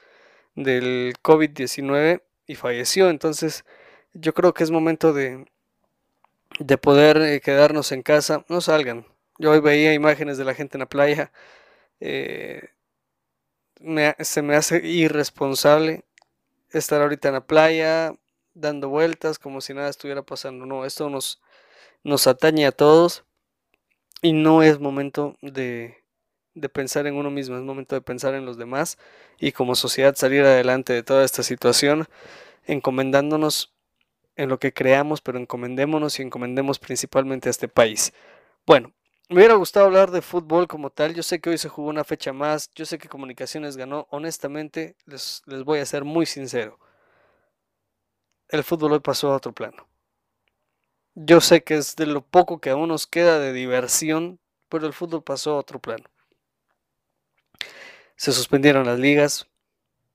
del 0.55 1.15
COVID-19 1.23 2.23
y 2.47 2.55
falleció. 2.57 3.11
Entonces, 3.11 3.65
yo 4.15 4.35
creo 4.35 4.55
que 4.55 4.65
es 4.65 4.71
momento 4.71 5.13
de, 5.13 5.47
de 6.59 6.79
poder 6.79 7.19
eh, 7.19 7.41
quedarnos 7.41 7.93
en 7.93 8.03
casa. 8.03 8.45
No 8.49 8.61
salgan. 8.61 9.07
Yo 9.39 9.53
hoy 9.53 9.61
veía 9.61 9.95
imágenes 9.95 10.39
de 10.39 10.45
la 10.45 10.55
gente 10.55 10.77
en 10.77 10.81
la 10.81 10.89
playa. 10.89 11.33
Eh, 12.01 12.71
se 14.21 14.43
me 14.43 14.57
hace 14.57 14.87
irresponsable 14.87 16.05
estar 16.71 17.01
ahorita 17.03 17.29
en 17.29 17.35
la 17.35 17.47
playa 17.47 18.15
dando 18.55 18.89
vueltas 18.89 19.39
como 19.39 19.61
si 19.61 19.75
nada 19.75 19.89
estuviera 19.89 20.23
pasando. 20.23 20.67
No, 20.67 20.85
esto 20.85 21.09
nos 21.11 21.41
nos 22.05 22.27
atañe 22.27 22.67
a 22.67 22.73
todos 22.73 23.25
y 24.23 24.33
no 24.33 24.63
es 24.63 24.81
momento 24.81 25.37
de, 25.43 26.00
pensar 26.69 27.07
en 27.07 27.15
uno 27.15 27.31
mismo, 27.31 27.57
es 27.57 27.63
momento 27.63 27.95
de 27.95 28.01
pensar 28.03 28.35
en 28.35 28.45
los 28.45 28.57
demás 28.59 28.99
y 29.39 29.53
como 29.53 29.75
sociedad 29.75 30.15
salir 30.15 30.43
adelante 30.43 30.93
de 30.93 31.03
toda 31.03 31.25
esta 31.25 31.43
situación, 31.43 32.07
encomendándonos 32.67 33.73
en 34.37 34.49
lo 34.49 34.59
que 34.59 34.73
creamos, 34.73 35.21
pero 35.21 35.39
encomendémonos 35.39 36.19
y 36.19 36.23
encomendemos 36.23 36.79
principalmente 36.79 37.49
a 37.49 37.51
este 37.51 37.69
país. 37.69 38.13
Bueno, 38.67 38.93
me 39.29 39.37
hubiera 39.37 39.55
gustado 39.55 39.87
hablar 39.87 40.11
de 40.11 40.23
fútbol 40.23 40.67
como 40.67 40.91
tal, 40.91 41.15
yo 41.15 41.23
sé 41.23 41.41
que 41.41 41.51
hoy 41.51 41.59
se 41.59 41.69
jugó 41.69 41.89
una 41.89 42.05
fecha 42.05 42.33
más, 42.33 42.71
yo 42.75 42.85
sé 42.85 42.99
que 42.99 43.09
Comunicaciones 43.09 43.77
ganó, 43.77 44.07
honestamente 44.11 44.97
les, 45.07 45.43
les 45.47 45.63
voy 45.65 45.79
a 45.79 45.87
ser 45.87 46.05
muy 46.05 46.27
sincero, 46.27 46.79
el 48.49 48.65
fútbol 48.65 48.93
hoy 48.93 49.01
pasó 49.01 49.31
a 49.33 49.37
otro 49.37 49.53
plano. 49.53 49.87
Yo 51.15 51.41
sé 51.41 51.63
que 51.63 51.75
es 51.75 51.97
de 51.97 52.07
lo 52.07 52.23
poco 52.23 52.61
que 52.61 52.71
aún 52.71 52.89
nos 52.89 53.07
queda 53.07 53.39
de 53.39 53.53
diversión, 53.53 54.41
pero 54.69 54.87
el 54.87 54.93
fútbol 54.93 55.23
pasó 55.23 55.53
a 55.53 55.59
otro 55.59 55.79
plano. 55.81 56.05
Se 58.21 58.33
suspendieron 58.33 58.85
las 58.85 58.99
ligas, 58.99 59.47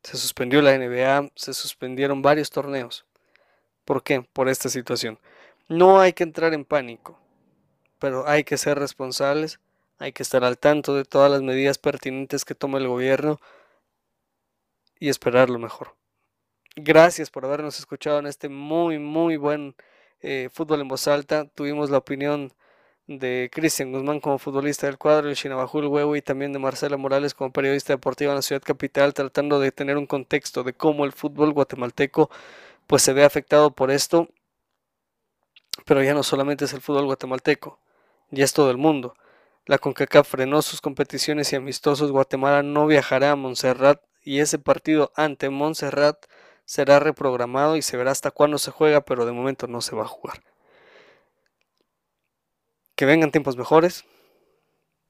se 0.04 0.16
suspendió 0.18 0.62
la 0.62 0.78
NBA, 0.78 1.32
se 1.34 1.56
suspendieron 1.56 2.22
varios 2.22 2.52
torneos. 2.52 3.04
¿Por 3.84 4.04
qué? 4.04 4.22
Por 4.22 4.48
esta 4.48 4.70
situación. 4.70 5.18
No 5.70 6.00
hay 6.00 6.14
que 6.14 6.22
entrar 6.22 6.54
en 6.54 6.66
pánico, 6.66 7.20
pero 7.98 8.28
hay 8.28 8.44
que 8.44 8.60
ser 8.60 8.78
responsables, 8.78 9.60
hay 9.98 10.12
que 10.12 10.22
estar 10.22 10.44
al 10.44 10.60
tanto 10.60 10.94
de 10.94 11.04
todas 11.04 11.32
las 11.32 11.42
medidas 11.42 11.80
pertinentes 11.80 12.46
que 12.46 12.54
toma 12.54 12.78
el 12.78 12.88
gobierno 12.88 13.40
y 15.00 15.10
esperar 15.10 15.50
lo 15.50 15.58
mejor. 15.58 15.96
Gracias 16.76 17.32
por 17.32 17.44
habernos 17.44 17.80
escuchado 17.80 18.20
en 18.20 18.28
este 18.28 18.50
muy, 18.50 19.00
muy 19.00 19.38
buen 19.38 19.76
eh, 20.22 20.50
fútbol 20.54 20.82
en 20.82 20.90
voz 20.90 21.08
alta. 21.08 21.46
Tuvimos 21.46 21.90
la 21.90 21.98
opinión 21.98 22.54
de 23.08 23.50
Cristian 23.52 23.92
Guzmán 23.92 24.20
como 24.20 24.40
futbolista 24.40 24.88
del 24.88 24.98
cuadro, 24.98 25.30
de 25.30 25.36
Shinabajul 25.36 25.86
Huevo 25.88 26.16
y 26.16 26.22
también 26.22 26.54
de 26.54 26.60
Marcela 26.60 26.98
Morales 26.98 27.34
como 27.34 27.52
periodista 27.52 27.94
deportiva 27.94 28.32
en 28.32 28.38
la 28.38 28.42
ciudad 28.42 28.62
capital, 28.64 29.14
tratando 29.14 29.60
de 29.60 29.72
tener 29.72 29.98
un 29.98 30.08
contexto 30.08 30.64
de 30.64 30.74
cómo 30.74 31.06
el 31.06 31.12
fútbol 31.14 31.54
guatemalteco 31.54 32.30
pues 32.88 33.02
se 33.04 33.14
ve 33.14 33.24
afectado 33.24 33.72
por 33.72 33.92
esto, 33.92 34.30
pero 35.86 36.04
ya 36.04 36.14
no 36.14 36.24
solamente 36.24 36.66
es 36.66 36.74
el 36.74 36.82
fútbol 36.82 37.06
guatemalteco, 37.06 37.80
ya 38.32 38.44
es 38.44 38.54
todo 38.54 38.72
el 38.72 38.78
mundo. 38.78 39.16
La 39.66 39.80
CONCACAF 39.80 40.28
frenó 40.28 40.62
sus 40.62 40.80
competiciones 40.80 41.52
y 41.52 41.56
amistosos. 41.56 42.12
Guatemala 42.12 42.62
no 42.62 42.86
viajará 42.86 43.32
a 43.32 43.36
Montserrat 43.36 44.00
y 44.24 44.40
ese 44.40 44.60
partido 44.60 45.12
ante 45.16 45.50
Montserrat 45.50 46.26
será 46.66 47.00
reprogramado 47.00 47.76
y 47.76 47.82
se 47.82 47.98
verá 47.98 48.12
hasta 48.12 48.32
cuándo 48.32 48.60
se 48.60 48.72
juega, 48.72 49.02
pero 49.02 49.26
de 49.26 49.32
momento 49.32 49.68
no 49.68 49.82
se 49.82 49.96
va 49.96 50.04
a 50.04 50.08
jugar. 50.08 50.42
Que 52.96 53.06
vengan 53.06 53.32
tiempos 53.32 53.58
mejores, 53.58 54.06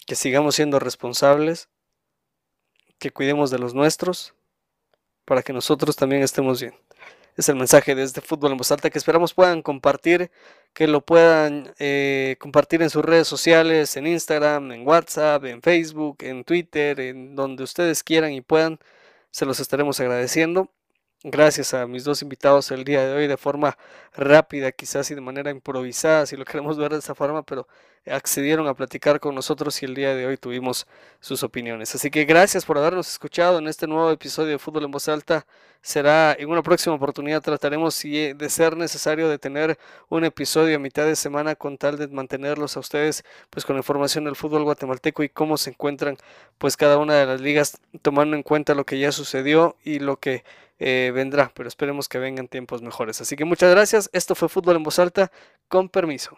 que 0.08 0.16
sigamos 0.16 0.56
siendo 0.56 0.80
responsables, 0.80 1.70
que 3.00 3.12
cuidemos 3.12 3.52
de 3.52 3.60
los 3.60 3.74
nuestros, 3.74 4.34
para 5.26 5.44
que 5.44 5.54
nosotros 5.54 5.96
también 5.96 6.24
estemos 6.24 6.62
bien 6.62 6.76
es 7.38 7.50
el 7.50 7.56
mensaje 7.56 7.96
de 7.96 8.04
este 8.04 8.22
Fútbol 8.22 8.52
en 8.52 8.58
Voz 8.58 8.72
Alta 8.72 8.90
que 8.90 8.98
esperamos 8.98 9.34
puedan 9.34 9.62
compartir, 9.62 10.32
que 10.74 10.88
lo 10.88 11.02
puedan 11.02 11.74
eh, 11.80 12.38
compartir 12.40 12.82
en 12.82 12.90
sus 12.90 13.04
redes 13.04 13.28
sociales, 13.28 13.98
en 13.98 14.08
Instagram, 14.08 14.72
en 14.72 14.88
WhatsApp, 14.88 15.44
en 15.46 15.62
Facebook, 15.62 16.18
en 16.22 16.44
Twitter, 16.44 17.00
en 17.00 17.36
donde 17.36 17.64
ustedes 17.64 18.04
quieran 18.04 18.32
y 18.32 18.42
puedan. 18.42 18.80
Se 19.32 19.46
los 19.46 19.60
estaremos 19.60 20.00
agradeciendo. 20.00 20.70
Gracias 21.24 21.74
a 21.74 21.88
mis 21.88 22.04
dos 22.04 22.22
invitados 22.22 22.70
el 22.72 22.84
día 22.84 23.06
de 23.06 23.14
hoy 23.14 23.28
de 23.28 23.38
forma 23.38 23.78
rápida, 24.14 24.72
quizás 24.72 25.10
y 25.10 25.16
de 25.16 25.22
manera 25.22 25.50
improvisada, 25.50 26.26
si 26.28 26.36
lo 26.38 26.46
queremos 26.46 26.78
ver 26.78 26.92
de 26.92 27.00
esa 27.00 27.16
forma, 27.16 27.44
pero 27.44 27.68
accedieron 28.08 28.68
a 28.68 28.74
platicar 28.74 29.20
con 29.20 29.36
nosotros 29.36 29.82
y 29.82 29.86
el 29.86 29.96
día 29.96 30.16
de 30.16 30.26
hoy 30.26 30.38
tuvimos 30.38 30.88
sus 31.20 31.44
opiniones. 31.44 31.96
Así 31.96 32.12
que 32.12 32.26
gracias 32.26 32.66
por 32.66 32.78
habernos 32.78 33.10
escuchado 33.10 33.60
en 33.60 33.68
este 33.68 33.88
nuevo 33.88 34.12
episodio 34.12 34.52
de 34.52 34.60
Fútbol 34.60 34.86
en 34.86 34.92
Voz 34.92 35.08
Alta. 35.08 35.46
Será 35.82 36.34
en 36.34 36.50
una 36.50 36.64
próxima 36.64 36.96
oportunidad 36.96 37.42
trataremos 37.42 37.94
si 37.94 38.34
de 38.34 38.50
ser 38.50 38.76
necesario 38.76 39.30
de 39.30 39.38
tener 39.38 39.78
un 40.10 40.24
episodio 40.24 40.78
a 40.78 40.80
mitad 40.80 41.06
de 41.06 41.16
semana 41.16 41.56
con 41.56 41.78
tal 41.78 41.98
de 41.98 42.08
mantenerlos 42.08 42.76
a 42.76 42.80
ustedes 42.80 43.24
pues 43.52 43.66
con 43.66 43.78
información 43.78 44.26
del 44.26 44.36
fútbol 44.36 44.64
guatemalteco 44.64 45.22
y 45.24 45.30
cómo 45.30 45.58
se 45.58 45.72
encuentran 45.72 46.18
pues 46.58 46.76
cada 46.76 46.98
una 46.98 47.14
de 47.16 47.28
las 47.28 47.40
ligas 47.40 47.80
tomando 48.02 48.36
en 48.36 48.42
cuenta 48.42 48.74
lo 48.74 48.86
que 48.86 48.98
ya 48.98 49.12
sucedió 49.12 49.76
y 49.84 50.00
lo 50.00 50.18
que 50.18 50.44
eh, 50.80 51.12
vendrá, 51.14 51.52
pero 51.56 51.70
esperemos 51.70 52.10
que 52.10 52.18
vengan 52.18 52.48
tiempos 52.48 52.82
mejores. 52.82 53.22
Así 53.22 53.36
que 53.36 53.46
muchas 53.46 53.72
gracias. 53.72 54.10
Esto 54.14 54.36
fue 54.36 54.50
Fútbol 54.50 54.76
en 54.78 54.84
Voz 54.84 55.00
Alta. 55.00 55.32
Con 55.68 55.90
permiso. 55.90 56.38